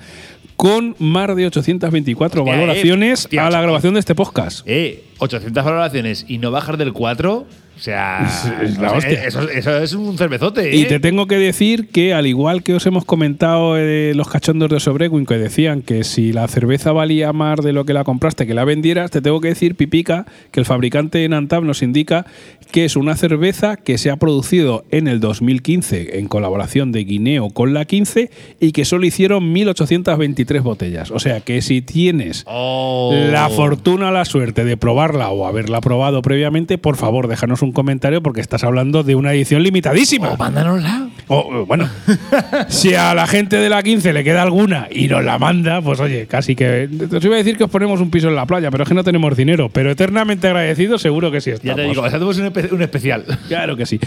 con 0.56 0.96
más 1.00 1.36
de 1.36 1.48
824 1.48 2.42
Hostia, 2.42 2.54
eh, 2.54 2.58
valoraciones 2.60 3.20
hostia, 3.26 3.48
a 3.48 3.50
la 3.50 3.62
grabación 3.62 3.94
de 3.96 4.00
este 4.00 4.16
podcast. 4.16 4.62
Eh, 4.68 5.04
800 5.18 5.64
valoraciones 5.64 6.26
y 6.28 6.38
no 6.38 6.52
bajar 6.52 6.78
del 6.78 6.94
4. 6.94 7.48
O 7.78 7.80
sea, 7.84 8.28
Es- 8.62 8.72
es 8.72 8.78
la 8.78 8.88
o 8.94 9.00
sea, 9.02 9.10
hostia. 9.12 9.26
Eso, 9.28 9.50
eso 9.50 9.78
es 9.78 9.94
un 9.94 10.18
cervezote. 10.18 10.70
¿eh? 10.72 10.76
Y 10.76 10.86
te 10.86 11.00
tengo 11.00 11.26
que 11.28 11.38
decir 11.38 11.88
que, 11.90 12.14
al 12.14 12.28
igual 12.28 12.62
que 12.64 12.76
os 12.76 12.86
hemos 12.86 13.06
comentado 13.06 13.78
eh, 13.78 14.14
los 14.16 14.30
cachondos 14.30 14.70
de 14.70 14.80
Sobrequin, 14.80 15.26
que 15.26 15.38
decían 15.38 15.82
que 15.82 16.04
si 16.04 16.32
la 16.34 16.48
cerveza 16.48 16.92
valía 16.92 17.34
más 17.34 17.60
de 17.64 17.74
lo 17.74 17.86
que 17.86 17.94
la 17.94 18.04
compraste, 18.04 18.46
que 18.46 18.54
la 18.54 18.66
vendieras, 18.66 19.10
te 19.12 19.22
tengo 19.22 19.42
que 19.42 19.48
decir, 19.50 19.76
Pipica, 19.76 20.26
que 20.52 20.60
el 20.60 20.66
fabricante 20.66 21.28
Nantab 21.28 21.64
nos 21.64 21.82
indica 21.82 22.26
que 22.72 22.86
es 22.86 22.96
una 22.96 23.16
cerveza 23.18 23.76
que 23.78 23.98
se 23.98 24.12
ha 24.12 24.16
producido 24.18 24.86
en 24.92 25.08
el 25.08 25.20
2015 25.20 26.20
en 26.20 26.28
colaboración 26.28 26.92
de 26.92 27.04
Guineo 27.04 27.50
con 27.50 27.74
la 27.74 27.86
15 27.86 28.30
y 28.60 28.72
que 28.72 28.86
solo 28.86 29.06
hicieron 29.06 29.54
1.823 29.54 30.62
botellas. 30.62 31.12
O 31.12 31.20
sea 31.20 31.42
que 31.42 31.62
si 31.62 31.82
tienes 31.82 32.44
Oh. 32.48 33.14
la 33.32 33.50
fortuna, 33.50 34.12
la 34.12 34.26
suerte 34.26 34.64
de 34.66 34.78
probarla 34.78 35.30
o 35.32 35.48
haberla 35.48 35.82
probado 35.82 36.22
previamente, 36.22 36.78
por 36.78 36.96
favor, 36.96 37.28
déjanos 37.28 37.61
un 37.62 37.72
comentario 37.72 38.22
porque 38.22 38.42
estás 38.42 38.64
hablando 38.64 39.04
de 39.04 39.16
una 39.16 39.34
edición 39.34 39.64
limitadísima. 39.64 40.36
Mándanosla. 40.38 41.08
O, 41.28 41.66
bueno, 41.66 41.88
si 42.68 42.94
a 42.96 43.14
la 43.14 43.26
gente 43.28 43.56
de 43.58 43.70
la 43.70 43.82
15 43.84 44.12
le 44.14 44.24
queda 44.24 44.42
alguna 44.42 44.88
y 44.92 45.08
nos 45.08 45.24
la 45.24 45.38
manda, 45.40 45.82
pues 45.82 46.00
oye, 46.00 46.26
casi 46.28 46.56
que. 46.56 46.90
Os 47.16 47.24
iba 47.24 47.36
a 47.36 47.38
decir 47.38 47.58
que 47.58 47.64
os 47.64 47.70
ponemos 47.70 48.02
un 48.02 48.10
piso 48.12 48.28
en 48.28 48.36
la 48.36 48.46
playa, 48.46 48.70
pero 48.72 48.84
es 48.84 48.90
que 48.90 48.96
no 48.96 49.04
tenemos 49.04 49.36
dinero. 49.38 49.70
Pero 49.70 49.92
eternamente 49.92 50.48
agradecido, 50.48 50.98
seguro 50.98 51.32
que 51.32 51.40
sí 51.42 51.52
Ya 51.52 51.56
estamos. 51.56 51.76
te 51.78 51.84
digo, 51.84 52.04
hacemos 52.04 52.38
un, 52.38 52.48
espe- 52.52 52.72
un 52.72 52.82
especial. 52.82 53.24
Claro 53.48 53.76
que 53.78 53.86
sí. 53.86 54.00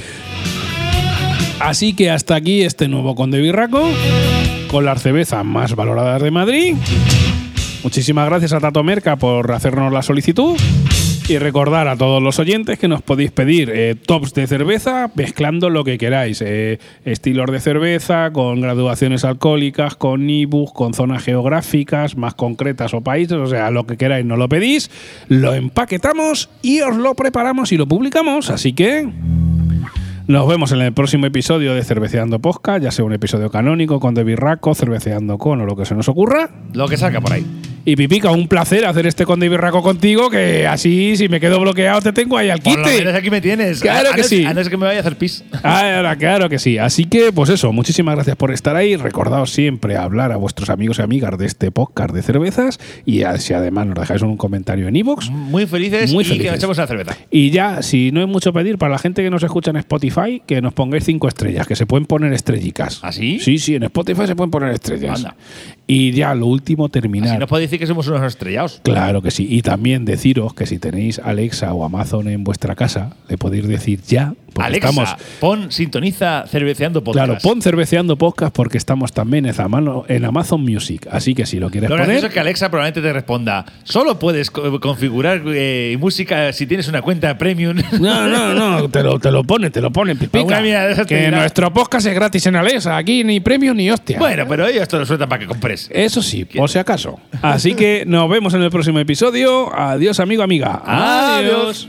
Así 1.61 1.95
que 1.95 2.11
hasta 2.11 2.35
aquí 2.35 2.63
este 2.63 2.89
nuevo 2.89 3.15
Conde 3.15 3.41
Birraco 3.41 3.89
con 4.69 4.85
las 4.85 5.01
cervezas 5.03 5.45
más 5.45 5.75
valoradas 5.75 6.21
de 6.21 6.31
Madrid. 6.31 6.75
Muchísimas 7.83 8.27
gracias 8.29 8.53
a 8.53 8.61
Tato 8.61 8.83
Merca 8.83 9.17
por 9.17 9.51
hacernos 9.53 9.93
la 9.93 10.03
solicitud. 10.03 10.57
Y 11.27 11.39
recordar 11.39 11.89
a 11.89 11.97
todos 11.97 12.23
los 12.23 12.39
oyentes 12.39 12.79
que 12.79 12.87
nos 12.87 13.01
podéis 13.01 13.31
pedir 13.31 13.71
eh, 13.75 13.95
tops 13.95 14.35
de 14.35 14.47
cerveza 14.47 15.11
mezclando 15.15 15.71
lo 15.71 15.83
que 15.83 15.97
queráis. 15.97 16.43
eh, 16.43 16.79
estilos 17.07 17.51
de 17.51 17.61
cerveza, 17.61 18.31
con 18.31 18.61
graduaciones 18.61 19.25
alcohólicas, 19.25 19.97
con 19.97 20.29
ibus, 20.29 20.71
con 20.73 20.93
zonas 20.93 21.25
geográficas 21.25 22.19
más 22.19 22.35
concretas 22.35 22.93
o 22.93 23.01
países. 23.01 23.39
O 23.39 23.47
sea, 23.47 23.71
lo 23.71 23.87
que 23.87 23.97
queráis 23.97 24.27
nos 24.27 24.39
lo 24.39 24.51
pedís, 24.51 24.91
lo 25.29 25.55
empaquetamos 25.55 26.51
y 26.61 26.83
os 26.83 26.95
lo 26.95 27.15
preparamos 27.15 27.73
y 27.73 27.79
lo 27.79 27.87
publicamos. 27.87 28.51
Así 28.51 28.75
que 28.75 29.09
nos 30.27 30.47
vemos 30.47 30.73
en 30.73 30.83
el 30.83 30.93
próximo 30.93 31.25
episodio 31.25 31.75
de 31.75 31.85
Cerveceando 31.85 32.39
Posca, 32.39 32.77
ya 32.77 32.91
sea 32.91 33.05
un 33.05 33.15
episodio 33.15 33.51
canónico 33.51 33.99
con 33.99 34.15
De 34.15 34.25
Birraco, 34.25 34.75
Cerveceando 34.75 35.39
con 35.39 35.63
o 35.63 35.65
lo 35.65 35.75
que 35.75 35.87
se 35.87 35.95
nos 35.95 36.07
ocurra. 36.09 36.51
Lo 36.75 36.87
que 36.87 36.99
salga 36.99 37.23
por 37.23 37.33
ahí. 37.33 37.47
Y 37.87 37.97
Pipica, 37.97 38.31
un 38.31 38.49
placer 38.49 38.87
hacer 38.87 39.07
este 39.07 39.27
Conde 39.27 39.49
Birraco 39.49 39.83
contigo, 39.83 40.31
que 40.31 40.67
así 40.67 41.17
si 41.19 41.29
me 41.29 41.39
quedo 41.39 41.61
bloqueado 41.61 42.01
te 42.01 42.13
tengo 42.15 42.39
ahí 42.39 42.49
al 42.49 42.61
Por 42.61 42.79
lo 42.79 42.85
menos 42.87 42.99
quite. 42.99 43.11
aquí 43.17 43.31
me 43.31 43.41
tienes. 43.43 43.81
Claro 43.81 44.09
A- 44.09 44.13
a 44.13 44.17
que 44.17 44.23
sí. 44.25 44.45
A 44.45 44.55
no 44.55 44.63
ser 44.63 44.71
que 44.71 44.77
me 44.79 44.87
vaya 44.87 44.99
a 44.99 45.01
hacer 45.01 45.19
pis. 45.19 45.45
Ahora, 45.63 46.17
claro 46.17 46.49
que 46.49 46.59
sí. 46.59 46.79
Así 46.79 47.05
que, 47.05 47.31
pues 47.33 47.51
eso, 47.51 47.73
muchísimas 47.75 48.15
gracias 48.15 48.37
por 48.37 48.53
estar 48.53 48.75
ahí. 48.75 48.97
Recordaos 48.97 49.51
siempre 49.53 49.97
hablar 49.97 50.33
a 50.33 50.37
vuestros 50.37 50.71
amigos 50.71 50.99
y 50.99 51.03
amigas 51.03 51.37
de 51.37 51.45
este 51.47 51.71
podcast 51.71 52.15
de 52.15 52.23
cervezas. 52.23 52.81
Y 53.05 53.23
si 53.39 53.53
además 53.53 53.87
nos 53.87 53.99
dejáis 54.01 54.23
un 54.23 54.39
comentario 54.39 54.89
en 54.89 54.97
iVoox. 54.97 55.29
Muy 55.31 55.67
felices 55.67 56.11
Muy 56.13 56.25
y 56.25 56.27
que 56.27 56.33
felices. 56.37 56.55
echemos 56.57 56.79
una 56.79 56.87
cerveza. 56.87 57.17
Y 57.31 57.51
ya, 57.51 57.83
si 57.83 58.13
no 58.13 58.23
es 58.23 58.29
mucho 58.29 58.53
pedir, 58.55 58.79
para 58.79 58.93
la 58.93 58.99
gente 58.99 59.23
que 59.23 59.29
nos 59.29 59.43
escucha 59.43 59.71
en 59.73 59.77
Spotify, 59.77 60.41
que 60.47 60.63
nos 60.63 60.73
pongáis 60.73 61.05
cinco 61.05 61.29
estrellas, 61.29 61.67
que 61.67 61.77
se 61.77 61.85
pueden 61.85 62.07
poner 62.07 62.33
estrellicas. 62.33 63.01
¿Ah, 63.03 63.13
sí? 63.13 63.39
Sí, 63.41 63.59
sí, 63.59 63.75
en 63.75 63.83
Spotify 63.83 64.27
se 64.27 64.35
pueden 64.35 64.51
poner 64.51 64.71
estrellas. 64.73 65.19
Anda. 65.19 65.37
Y 65.87 66.13
ya, 66.13 66.35
lo 66.35 66.47
último, 66.47 66.89
terminar. 66.89 67.31
Así 67.33 67.39
nos 67.39 67.49
puede 67.49 67.63
decir 67.63 67.79
que 67.79 67.87
somos 67.87 68.09
unos 68.09 68.23
estrellados. 68.23 68.81
Claro 68.85 69.21
que 69.21 69.31
sí. 69.31 69.47
Y 69.51 69.61
también 69.63 70.05
deciros 70.07 70.55
que 70.55 70.65
si 70.67 70.79
tenéis 70.79 71.19
Alexa 71.19 71.75
o 71.75 71.85
Amazon 71.85 72.29
en 72.29 72.43
vuestra 72.43 72.75
casa, 72.75 73.11
le 73.29 73.37
podéis 73.37 73.69
decir 73.69 74.01
ya. 74.07 74.33
Alexa, 74.57 74.89
estamos. 74.89 75.17
pon, 75.41 75.73
sintoniza 75.73 76.45
cerveceando 76.47 77.03
podcast. 77.03 77.27
Claro, 77.27 77.41
pon 77.43 77.61
cerveceando 77.61 78.17
podcast 78.17 78.55
porque 78.55 78.79
estamos 78.79 79.13
también 79.13 79.47
en 79.47 80.25
Amazon, 80.25 80.63
Music. 80.63 81.09
Así 81.11 81.35
que 81.35 81.45
si 81.45 81.59
lo 81.59 81.71
quieres 81.71 81.91
Lo 81.91 81.97
poner. 81.99 82.25
es 82.25 82.33
que 82.33 82.39
Alexa 82.41 82.71
probablemente 82.71 83.03
te 83.03 83.13
responda. 83.13 83.67
Solo 83.83 84.17
puedes 84.19 84.53
co- 84.53 84.81
configurar 84.81 85.43
eh, 85.49 85.97
música 85.99 86.53
si 86.53 86.67
tienes 86.69 86.87
una 86.89 87.03
cuenta 87.03 87.37
premium. 87.37 87.77
No, 88.01 88.29
no, 88.29 88.55
no, 88.55 88.89
te 88.89 89.03
lo, 89.03 89.19
te 89.19 89.31
lo 89.33 89.43
pone, 89.45 89.71
te 89.71 89.81
lo 89.81 89.91
pone, 89.91 90.15
pipica. 90.17 90.63
Que 91.07 91.31
nuestro 91.31 91.73
podcast 91.73 92.07
es 92.07 92.15
gratis 92.15 92.47
en 92.47 92.57
Alexa. 92.57 92.97
Aquí 92.97 93.25
ni 93.25 93.41
premio 93.41 93.75
ni 93.75 93.91
hostia. 93.91 94.19
bueno, 94.19 94.45
pero 94.49 94.67
ellos 94.67 94.87
te 94.89 94.99
lo 94.99 95.05
sueltan 95.05 95.29
para 95.29 95.41
que 95.41 95.47
compres. 95.47 95.74
Eso 95.91 96.23
sí, 96.23 96.45
por 96.45 96.71
si 96.71 96.79
acaso. 96.79 97.19
Así 97.43 97.75
que 97.75 98.05
nos 98.07 98.29
vemos 98.29 98.55
en 98.55 98.63
el 98.63 98.71
próximo 98.71 98.99
episodio. 98.99 99.75
Adiós, 99.75 100.21
amigo, 100.21 100.43
amiga. 100.43 100.83
Adiós. 100.85 101.89